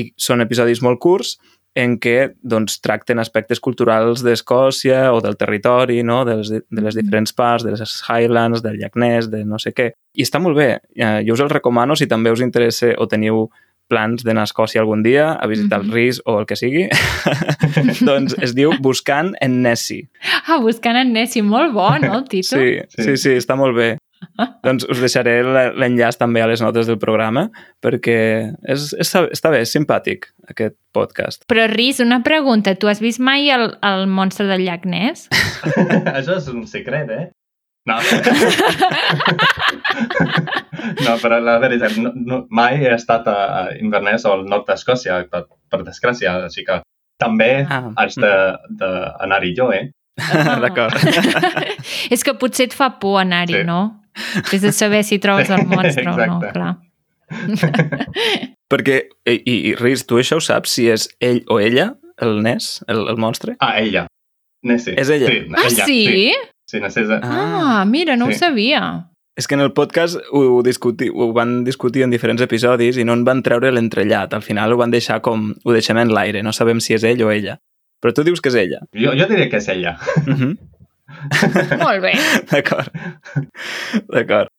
i 0.00 0.02
són 0.16 0.40
episodis 0.44 0.80
molt 0.84 1.00
curts 1.02 1.36
en 1.78 1.94
què 2.02 2.32
doncs, 2.42 2.78
tracten 2.82 3.20
aspectes 3.22 3.60
culturals 3.62 4.22
d'Escòcia 4.26 5.12
o 5.14 5.20
del 5.22 5.36
territori, 5.38 6.00
no? 6.02 6.24
de, 6.26 6.38
les, 6.40 6.48
de 6.50 6.82
les 6.82 6.96
diferents 6.96 7.34
parts, 7.36 7.62
de 7.66 7.74
les 7.76 7.92
Highlands, 8.08 8.62
del 8.64 8.78
llac 8.80 8.96
Ness, 8.98 9.28
de 9.30 9.44
no 9.46 9.60
sé 9.62 9.70
què. 9.76 9.92
I 10.18 10.24
està 10.26 10.40
molt 10.42 10.58
bé. 10.58 10.70
Eh, 10.96 11.20
Jo 11.28 11.36
us 11.36 11.42
el 11.44 11.52
recomano 11.52 11.94
si 11.94 12.08
també 12.10 12.32
us 12.34 12.42
interessa 12.42 12.94
o 12.98 13.06
teniu 13.06 13.44
plans 13.88 14.22
d'anar 14.24 14.42
a 14.44 14.48
Escòcia 14.50 14.80
algun 14.82 15.02
dia, 15.02 15.32
a 15.32 15.46
visitar 15.48 15.78
Mhm. 15.80 15.86
el 15.88 15.92
Ris 15.94 16.20
o 16.24 16.38
el 16.40 16.46
que 16.46 16.56
sigui, 16.56 16.88
doncs 18.08 18.36
es 18.42 18.54
diu 18.54 18.70
Buscant 18.80 19.34
en 19.40 19.62
Nessie. 19.62 20.08
Ah, 20.46 20.58
buscant 20.60 20.96
en 20.96 21.12
Nessie, 21.12 21.42
molt 21.42 21.72
bo, 21.72 21.88
no, 21.98 22.14
el 22.18 22.24
títol? 22.28 22.58
Sí, 22.60 22.78
sí, 22.88 23.02
Sí. 23.02 23.16
sí, 23.16 23.30
està 23.40 23.56
molt 23.56 23.74
bé. 23.76 23.96
doncs 24.64 24.82
us 24.90 24.98
deixaré 24.98 25.44
l'enllaç 25.44 26.16
també 26.18 26.40
a 26.42 26.46
les 26.50 26.58
notes 26.60 26.88
del 26.88 26.98
programa 26.98 27.44
perquè 27.80 28.50
és, 28.66 28.88
està, 28.98 29.28
està 29.30 29.48
bé, 29.54 29.60
és 29.62 29.70
simpàtic 29.70 30.26
aquest 30.50 30.74
podcast. 30.92 31.44
Però, 31.46 31.68
Riz, 31.70 32.00
una 32.00 32.18
pregunta. 32.24 32.74
Tu 32.74 32.88
has 32.90 32.98
vist 33.00 33.20
mai 33.20 33.46
el, 33.54 33.76
el 33.80 34.08
monstre 34.10 34.46
del 34.50 34.64
llac 34.66 34.86
Ness? 34.90 35.28
Això 36.18 36.34
és 36.40 36.48
un 36.50 36.66
secret, 36.66 37.08
eh? 37.10 37.28
No. 37.86 38.00
no, 41.04 41.16
però 41.22 41.38
la 41.42 41.58
veritat, 41.62 41.96
no, 42.02 42.12
no, 42.14 42.46
mai 42.50 42.76
he 42.84 42.92
estat 42.94 43.26
a, 43.30 43.68
Inverness 43.80 44.24
o 44.26 44.32
al 44.32 44.44
nord 44.46 44.66
d'Escòcia, 44.68 45.20
per, 45.30 45.44
per 45.70 45.82
desgràcia, 45.86 46.34
així 46.46 46.64
que 46.66 46.80
també 47.18 47.66
Ah. 47.68 47.90
haig 47.96 48.14
d'anar-hi 48.18 49.54
jo, 49.56 49.70
eh? 49.72 49.90
D'acord. 50.62 50.94
És 52.14 52.24
que 52.24 52.34
potser 52.34 52.66
et 52.68 52.74
fa 52.74 52.90
por 53.00 53.20
anar-hi, 53.20 53.60
Sí. 53.60 53.64
no? 53.66 53.80
Has 54.42 54.60
de 54.62 54.72
saber 54.72 55.04
si 55.04 55.18
trobes 55.22 55.50
el 55.50 55.64
monstre 55.66 56.02
o 56.10 56.16
no, 56.16 56.40
Exacte. 56.42 56.52
clar. 56.52 56.76
perquè, 58.72 58.98
i, 59.28 59.36
i, 59.46 59.74
Riz, 59.78 60.04
tu 60.08 60.18
això 60.20 60.38
ho 60.38 60.44
saps, 60.44 60.72
si 60.74 60.88
és 60.90 61.08
ell 61.24 61.42
o 61.48 61.58
ella, 61.62 61.92
el 62.20 62.40
Ness, 62.42 62.80
el, 62.90 63.04
el 63.12 63.16
monstre? 63.20 63.54
Ah, 63.60 63.76
ella. 63.80 64.06
Nessie. 64.66 64.96
És 64.98 65.08
ella? 65.14 65.28
Sí, 65.30 65.44
Ah, 65.54 65.66
ella, 65.68 65.84
sí? 65.86 65.98
Sí, 66.08 66.32
sí 66.66 66.80
Nessie. 66.82 67.04
és- 67.04 67.20
Ah, 67.22 67.84
mira, 67.86 68.16
no 68.16 68.26
ho 68.26 68.32
Sí. 68.32 68.38
sabia. 68.40 69.08
És 69.38 69.46
que 69.46 69.54
en 69.54 69.60
el 69.62 69.70
podcast 69.70 70.18
ho, 70.32 70.40
ho, 70.56 70.62
discuti, 70.66 71.06
ho 71.14 71.30
van 71.32 71.62
discutir 71.62 72.02
en 72.02 72.10
diferents 72.10 72.42
episodis 72.42 72.96
i 72.98 73.04
no 73.06 73.14
en 73.14 73.20
van 73.22 73.38
treure 73.46 73.70
l'entrellat. 73.70 74.32
Al 74.34 74.42
final 74.42 74.74
ho 74.74 74.78
van 74.80 74.90
deixar 74.90 75.20
com... 75.22 75.52
Ho 75.62 75.74
deixem 75.76 76.00
en 76.02 76.10
l'aire, 76.10 76.42
no 76.42 76.50
sabem 76.50 76.80
si 76.82 76.96
és 76.96 77.06
ell 77.06 77.22
o 77.22 77.30
ella. 77.30 77.54
Però 78.02 78.10
tu 78.14 78.24
dius 78.26 78.42
que 78.42 78.50
és 78.50 78.56
ella. 78.58 78.80
Jo, 78.98 79.12
jo 79.14 79.28
diria 79.30 79.46
que 79.50 79.60
és 79.62 79.68
ella. 79.70 79.94
Uh 80.24 80.34
-huh. 80.40 80.50
Molt 81.84 82.02
bé. 82.02 82.12
D'acord. 82.50 82.90
D'acord. 84.10 84.50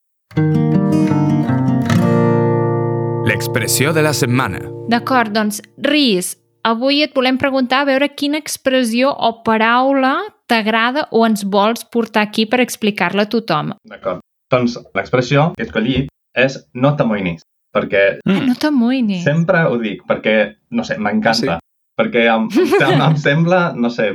L'expressió 3.27 3.91
de 3.93 4.01
la 4.01 4.13
setmana. 4.13 4.63
D'acord, 4.87 5.35
doncs, 5.35 5.61
Riz, 5.77 6.37
avui 6.63 7.03
et 7.03 7.13
volem 7.13 7.37
preguntar 7.37 7.81
a 7.81 7.85
veure 7.91 8.15
quina 8.15 8.37
expressió 8.37 9.11
o 9.11 9.43
paraula 9.43 10.23
t'agrada 10.47 11.07
o 11.11 11.25
ens 11.27 11.43
vols 11.43 11.83
portar 11.83 12.23
aquí 12.23 12.45
per 12.45 12.61
explicar-la 12.61 13.27
a 13.27 13.29
tothom. 13.29 13.75
D'acord. 13.83 14.23
Doncs 14.49 14.77
l'expressió 14.97 15.51
que 15.55 15.61
he 15.63 15.67
escollit 15.67 16.09
és 16.37 16.55
no 16.73 16.95
t'amoïnis, 16.97 17.43
perquè 17.75 18.03
Ah, 18.25 18.39
no 18.47 18.55
t'amoïnis. 18.57 19.23
sempre 19.23 19.63
ho 19.69 19.77
dic, 19.77 20.01
perquè, 20.09 20.55
no 20.71 20.83
sé, 20.83 20.97
m'encanta. 20.97 21.59
Sí. 21.59 21.65
Perquè 21.99 22.25
em, 22.31 22.47
em, 22.79 23.01
em 23.09 23.15
sembla, 23.19 23.73
no 23.75 23.89
sé, 23.91 24.13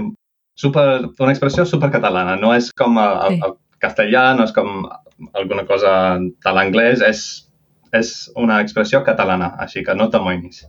super, 0.57 1.05
una 1.21 1.33
expressió 1.35 1.67
supercatalana. 1.69 2.37
No 2.41 2.55
és 2.55 2.71
com 2.73 2.97
el, 2.99 3.19
el, 3.29 3.41
el 3.45 3.57
castellà, 3.79 4.35
no 4.39 4.45
és 4.49 4.53
com 4.57 4.87
alguna 5.35 5.67
cosa 5.69 6.17
de 6.19 6.55
l'anglès, 6.57 7.03
és, 7.05 7.21
és 7.93 8.15
una 8.41 8.61
expressió 8.65 9.03
catalana, 9.05 9.53
així 9.61 9.85
que 9.85 9.95
no 9.95 10.09
t'amoïnis. 10.11 10.65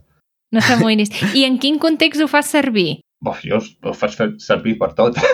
No 0.52 0.60
t'amoïnis. 0.62 1.10
I 1.34 1.42
en 1.48 1.56
quin 1.58 1.78
context 1.82 2.20
ho 2.22 2.28
fas 2.30 2.46
servir? 2.52 3.00
Bof, 3.24 3.40
jo 3.42 3.58
ho 3.82 3.92
faig 3.96 4.14
servir 4.38 4.76
per 4.78 4.92
tot. 4.94 5.16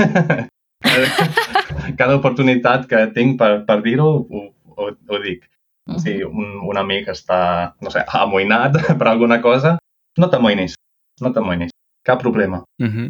Cada 2.00 2.16
oportunitat 2.16 2.87
que 2.90 3.07
tinc 3.14 3.38
per, 3.38 3.64
per 3.66 3.81
dir-ho, 3.83 4.09
ho, 4.28 4.42
ho, 4.76 4.90
ho 5.09 5.18
dic. 5.22 5.44
Si 5.98 6.22
un, 6.22 6.61
un 6.70 6.76
amic 6.78 7.09
està, 7.11 7.74
no 7.83 7.90
sé, 7.90 8.05
amoïnat 8.24 8.76
per 8.98 9.09
alguna 9.11 9.40
cosa, 9.42 9.76
no 10.18 10.28
t'amoïnis, 10.31 10.74
no 11.20 11.33
t'amoïnis. 11.35 11.70
Cap 12.07 12.20
problema. 12.22 12.62
Uh 12.83 12.87
-huh. 12.87 13.09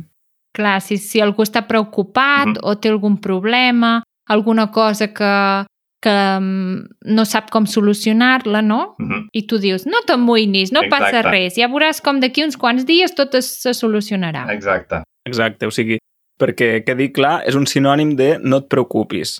Clar, 0.54 0.80
si, 0.80 0.98
si 0.98 1.20
algú 1.20 1.42
està 1.42 1.66
preocupat 1.66 2.46
Mhm. 2.46 2.58
o 2.62 2.74
té 2.76 2.88
algun 2.90 3.16
problema, 3.20 4.02
alguna 4.28 4.70
cosa 4.70 5.06
que, 5.08 5.64
que 6.02 6.38
mm, 6.40 6.84
no 7.04 7.24
sap 7.24 7.50
com 7.50 7.64
solucionar-la, 7.66 8.60
no? 8.62 8.94
Mhm. 8.98 9.28
I 9.32 9.46
tu 9.46 9.58
dius, 9.58 9.86
no 9.86 10.00
t'amoïnis, 10.06 10.72
no 10.72 10.80
passa 10.90 11.08
Exacte. 11.08 11.30
res, 11.30 11.54
ja 11.56 11.68
veuràs 11.68 12.02
com 12.02 12.20
d'aquí 12.20 12.44
uns 12.44 12.56
quants 12.56 12.84
dies 12.84 13.14
tot 13.14 13.34
es, 13.34 13.62
se 13.62 13.72
solucionarà. 13.74 14.46
Exacte. 14.52 15.02
Exacte, 15.24 15.66
o 15.66 15.70
sigui, 15.70 15.98
perquè 16.42 16.82
quedi 16.84 17.10
clar, 17.14 17.36
és 17.46 17.54
un 17.58 17.64
sinònim 17.70 18.16
de 18.18 18.32
no 18.42 18.58
et 18.64 18.66
preocupis. 18.72 19.36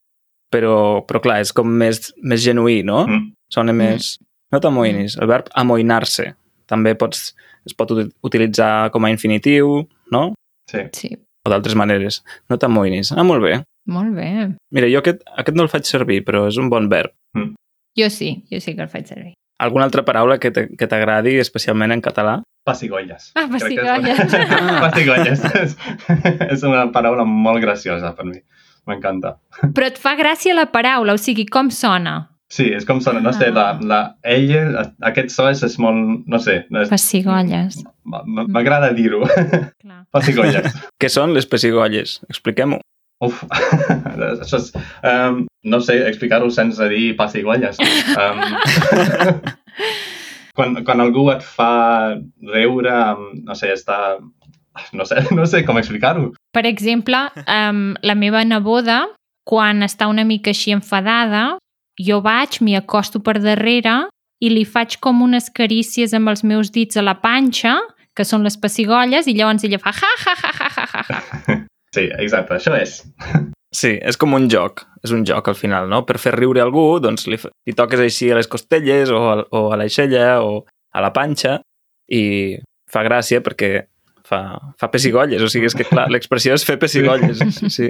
Però, 0.53 1.01
però 1.09 1.21
clar, 1.25 1.41
és 1.43 1.51
com 1.57 1.67
més, 1.67 2.11
més 2.23 2.43
genuí, 2.45 2.83
no? 2.87 3.03
Mm. 3.09 3.33
Sona 3.53 3.73
més... 3.77 4.15
No 4.53 4.61
t'amoïnis. 4.61 5.15
El 5.17 5.29
verb 5.31 5.47
amoïnar-se. 5.57 6.27
També 6.69 6.93
pots, 7.01 7.31
es 7.65 7.73
pot 7.75 7.91
uti- 7.95 8.11
utilitzar 8.29 8.91
com 8.93 9.07
a 9.07 9.11
infinitiu, 9.11 9.79
no? 10.12 10.23
Sí. 10.71 10.83
Sí, 10.93 11.11
O 11.47 11.51
d'altres 11.51 11.75
maneres. 11.75 12.21
No 12.53 12.59
t'amoïnis. 12.61 13.11
Ah, 13.17 13.25
molt 13.27 13.43
bé. 13.43 13.55
molt 13.91 14.12
bé. 14.15 14.29
Mira, 14.71 14.87
jo 14.93 15.01
aquest, 15.01 15.25
aquest 15.41 15.57
no 15.57 15.65
el 15.65 15.73
faig 15.73 15.88
servir, 15.88 16.21
però 16.29 16.45
és 16.53 16.59
un 16.61 16.69
bon 16.71 16.87
verb. 16.93 17.11
Jo 17.99 18.07
sí, 18.12 18.45
jo 18.53 18.61
sí 18.61 18.77
que 18.77 18.85
el 18.85 18.93
faig 18.93 19.09
servir. 19.09 19.33
Alguna 19.59 19.85
altra 19.85 20.03
paraula 20.05 20.38
que 20.38 20.51
te- 20.51 20.69
que 20.77 20.87
t'agradi, 20.88 21.37
especialment 21.38 21.93
en 21.93 22.01
català? 22.03 22.41
Pessigolles. 22.65 23.33
Ah, 23.35 23.47
Crec 23.51 23.62
que 23.62 23.75
és- 23.75 24.19
pessigolles. 24.25 25.41
pessigolles. 25.43 25.45
és, 25.62 25.77
és 26.51 26.62
una 26.67 26.87
paraula 26.95 27.25
molt 27.25 27.61
graciosa 27.62 28.15
per 28.17 28.25
mi. 28.27 28.38
M'encanta. 28.87 29.37
Però 29.75 29.87
et 29.87 29.99
fa 30.03 30.17
gràcia 30.19 30.55
la 30.55 30.67
paraula, 30.73 31.15
o 31.15 31.19
sigui, 31.19 31.45
com 31.47 31.71
sona? 31.71 32.29
Sí, 32.53 32.67
és 32.75 32.85
com 32.85 32.99
sona, 33.01 33.21
no 33.25 33.31
sé, 33.33 33.47
la, 33.55 33.79
la, 33.81 34.01
ella, 34.29 34.83
aquest 35.09 35.31
so 35.33 35.47
és, 35.49 35.62
és 35.65 35.79
molt, 35.81 36.27
no 36.29 36.38
sé, 36.43 36.67
és, 36.69 36.91
Pessigolles. 36.91 37.79
m'agrada 38.05 38.91
dir-ho. 38.93 39.23
Pessigolles. 40.12 40.75
Què 41.01 41.09
són 41.09 41.33
les 41.33 41.47
pessigolles? 41.49 42.19
Expliquem-ho. 42.29 42.81
Uf, 43.25 43.45
això 44.43 44.59
és... 44.59 44.73
Um, 45.07 45.47
no 45.62 45.81
sé 45.81 45.98
explicar-ho 46.09 46.51
sense 46.51 46.88
dir 46.90 47.14
pessigolles. 47.16 47.79
Um, 48.16 48.40
quan, 50.57 50.79
quan 50.85 51.03
algú 51.05 51.29
et 51.33 51.42
fa 51.46 52.16
riure, 52.53 52.96
no 53.42 53.59
sé, 53.59 53.72
està... 53.77 54.18
No 54.96 55.05
sé, 55.05 55.20
no 55.37 55.44
sé 55.44 55.66
com 55.68 55.77
explicar-ho. 55.77 56.31
Per 56.57 56.64
exemple, 56.64 57.18
um, 57.44 57.90
la 58.01 58.14
meva 58.16 58.40
neboda, 58.44 59.03
quan 59.44 59.85
està 59.85 60.09
una 60.09 60.25
mica 60.25 60.55
així 60.55 60.72
enfadada, 60.72 61.59
jo 62.01 62.22
vaig, 62.25 62.57
m'hi 62.64 62.79
acosto 62.79 63.20
per 63.20 63.37
darrere 63.44 64.07
i 64.42 64.48
li 64.48 64.64
faig 64.64 64.96
com 65.05 65.20
unes 65.22 65.51
carícies 65.53 66.14
amb 66.16 66.33
els 66.33 66.42
meus 66.42 66.72
dits 66.72 66.96
a 66.96 67.05
la 67.05 67.18
panxa, 67.20 67.77
que 68.16 68.25
són 68.25 68.44
les 68.44 68.57
pessigolles, 68.61 69.29
i 69.29 69.37
llavors 69.37 69.64
ella 69.68 69.81
fa 69.81 69.92
ha, 69.92 70.14
ha, 70.25 70.37
ha, 70.40 70.53
ha, 70.59 70.87
ha, 70.88 71.03
ha. 71.05 71.59
Sí, 71.92 72.09
exacte, 72.16 72.57
això 72.57 72.72
és. 72.81 73.03
Sí, 73.73 73.95
és 73.97 74.19
com 74.21 74.35
un 74.37 74.51
joc, 74.53 74.83
és 75.01 75.15
un 75.17 75.23
joc 75.25 75.49
al 75.49 75.57
final, 75.57 75.89
no? 75.89 76.03
Per 76.05 76.19
fer 76.21 76.35
riure 76.37 76.61
algú, 76.61 76.85
doncs 77.01 77.25
li, 77.31 77.39
li 77.41 77.75
toques 77.77 78.03
així 78.05 78.29
a 78.31 78.37
les 78.37 78.51
costelles 78.51 79.09
o 79.09 79.23
a, 79.31 79.37
o 79.49 79.63
a 79.73 79.79
l'aixella 79.81 80.43
o 80.45 80.61
a 80.93 81.01
la 81.01 81.13
panxa 81.17 81.57
i 82.13 82.23
fa 82.93 83.01
gràcia 83.07 83.41
perquè 83.41 83.71
fa, 84.29 84.43
fa 84.77 84.91
pessigolles, 84.93 85.41
o 85.41 85.49
sigui, 85.49 85.71
és 85.71 85.77
que 85.79 85.89
clar, 85.89 86.11
l'expressió 86.15 86.53
és 86.57 86.67
fer 86.69 86.77
pessigolles, 86.83 87.41
sí. 87.73 87.89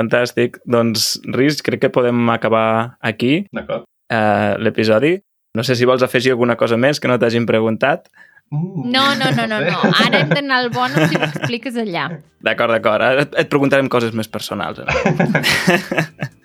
Fantàstic. 0.00 0.58
Doncs, 0.64 1.12
Riz, 1.36 1.60
crec 1.62 1.84
que 1.84 1.92
podem 1.92 2.30
acabar 2.32 2.96
aquí 3.04 3.44
eh, 3.52 4.52
l'episodi. 4.58 5.18
No 5.54 5.64
sé 5.66 5.74
si 5.76 5.86
vols 5.88 6.02
afegir 6.06 6.32
alguna 6.32 6.56
cosa 6.56 6.78
més 6.80 7.02
que 7.02 7.10
no 7.10 7.18
t'hagin 7.20 7.46
preguntat. 7.46 8.08
Uh, 8.50 8.82
No, 8.90 9.04
no, 9.14 9.30
no, 9.36 9.44
no, 9.46 9.60
no. 9.62 9.78
Ara 10.04 10.24
hem 10.24 10.32
d'anar 10.34 10.56
al 10.64 10.70
bonus 10.74 11.12
i 11.14 11.18
ho 11.20 11.22
expliques 11.28 11.76
allà. 11.78 12.08
D'acord, 12.42 12.72
d'acord. 12.74 13.04
Ara 13.06 13.22
et, 13.28 13.36
et 13.44 13.50
preguntarem 13.52 13.88
coses 13.92 14.10
més 14.16 14.26
personals. 14.28 14.80
Eh? 14.82 16.26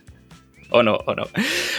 o 0.76 0.84
no, 0.84 0.98
o 1.08 1.16
no. 1.18 1.26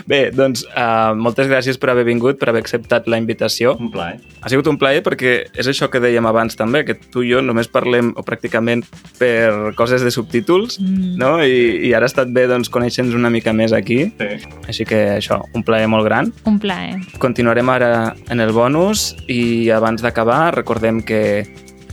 Bé, 0.08 0.30
doncs, 0.34 0.64
uh, 0.72 1.12
moltes 1.18 1.48
gràcies 1.50 1.76
per 1.80 1.92
haver 1.92 2.06
vingut, 2.08 2.38
per 2.40 2.48
haver 2.52 2.62
acceptat 2.64 3.06
la 3.12 3.18
invitació. 3.20 3.76
Un 3.80 3.90
plaer. 3.92 4.18
Ha 4.42 4.48
sigut 4.52 4.68
un 4.70 4.78
plaer 4.80 5.02
perquè 5.06 5.34
és 5.52 5.68
això 5.68 5.90
que 5.92 6.00
dèiem 6.02 6.26
abans 6.28 6.56
també, 6.56 6.84
que 6.88 6.94
tu 6.96 7.22
i 7.26 7.30
jo 7.34 7.42
només 7.44 7.68
parlem 7.72 8.12
o 8.16 8.24
pràcticament 8.26 8.84
per 9.20 9.74
coses 9.78 10.02
de 10.06 10.10
subtítols, 10.14 10.78
Mm. 10.80 11.16
no? 11.20 11.30
I, 11.44 11.88
i 11.88 11.92
ara 11.96 12.06
ha 12.06 12.10
estat 12.10 12.28
bé 12.32 12.46
doncs, 12.50 12.70
conèixer-nos 12.72 13.14
una 13.16 13.30
mica 13.32 13.52
més 13.56 13.72
aquí. 13.76 14.12
Sí. 14.18 14.28
Així 14.68 14.84
que 14.88 15.00
això, 15.18 15.40
un 15.54 15.62
plaer 15.66 15.88
molt 15.88 16.04
gran. 16.06 16.32
Un 16.46 16.58
plaer. 16.62 16.96
Continuarem 17.22 17.68
ara 17.72 18.14
en 18.30 18.40
el 18.40 18.52
bonus 18.52 19.14
i 19.28 19.68
abans 19.74 20.02
d'acabar 20.04 20.54
recordem 20.56 21.02
que 21.02 21.46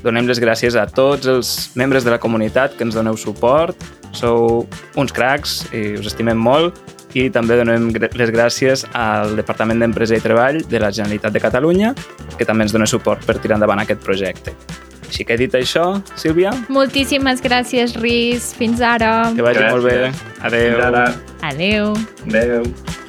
donem 0.04 0.28
les 0.28 0.40
gràcies 0.44 0.76
a 0.76 0.86
tots 0.92 1.28
els 1.32 1.72
membres 1.80 2.04
de 2.04 2.12
la 2.12 2.20
comunitat 2.20 2.76
que 2.78 2.84
ens 2.84 2.96
doneu 2.96 3.16
suport. 3.18 3.78
Sou 4.14 4.68
uns 5.00 5.14
cracs 5.16 5.64
i 5.74 5.96
us 5.98 6.06
estimem 6.12 6.38
molt 6.38 6.78
i 7.16 7.28
també 7.34 7.58
donem 7.60 7.92
les 7.94 8.32
gràcies 8.34 8.86
al 8.94 9.36
Departament 9.38 9.84
d'Empresa 9.84 10.18
i 10.18 10.24
Treball 10.24 10.64
de 10.70 10.82
la 10.82 10.92
Generalitat 10.92 11.36
de 11.36 11.44
Catalunya 11.44 11.94
que 12.38 12.46
també 12.46 12.66
ens 12.68 12.74
dona 12.74 12.90
suport 12.90 13.26
per 13.26 13.38
tirar 13.40 13.60
endavant 13.60 13.84
aquest 13.84 14.02
projecte. 14.04 14.56
Així 15.14 15.28
que 15.30 15.38
dit 15.38 15.54
això, 15.54 16.02
Sílvia, 16.18 16.56
Moltíssimes 16.74 17.44
gràcies, 17.46 17.94
Riz. 18.02 18.50
Fins 18.58 18.82
ara. 18.82 19.30
que 19.36 19.46
vagi 19.46 19.68
molt 19.70 19.86
bé. 19.86 20.00
Gràcies. 20.10 20.26
Adéu. 20.42 20.82
Adeu. 21.54 21.94
Adéu. 22.26 23.02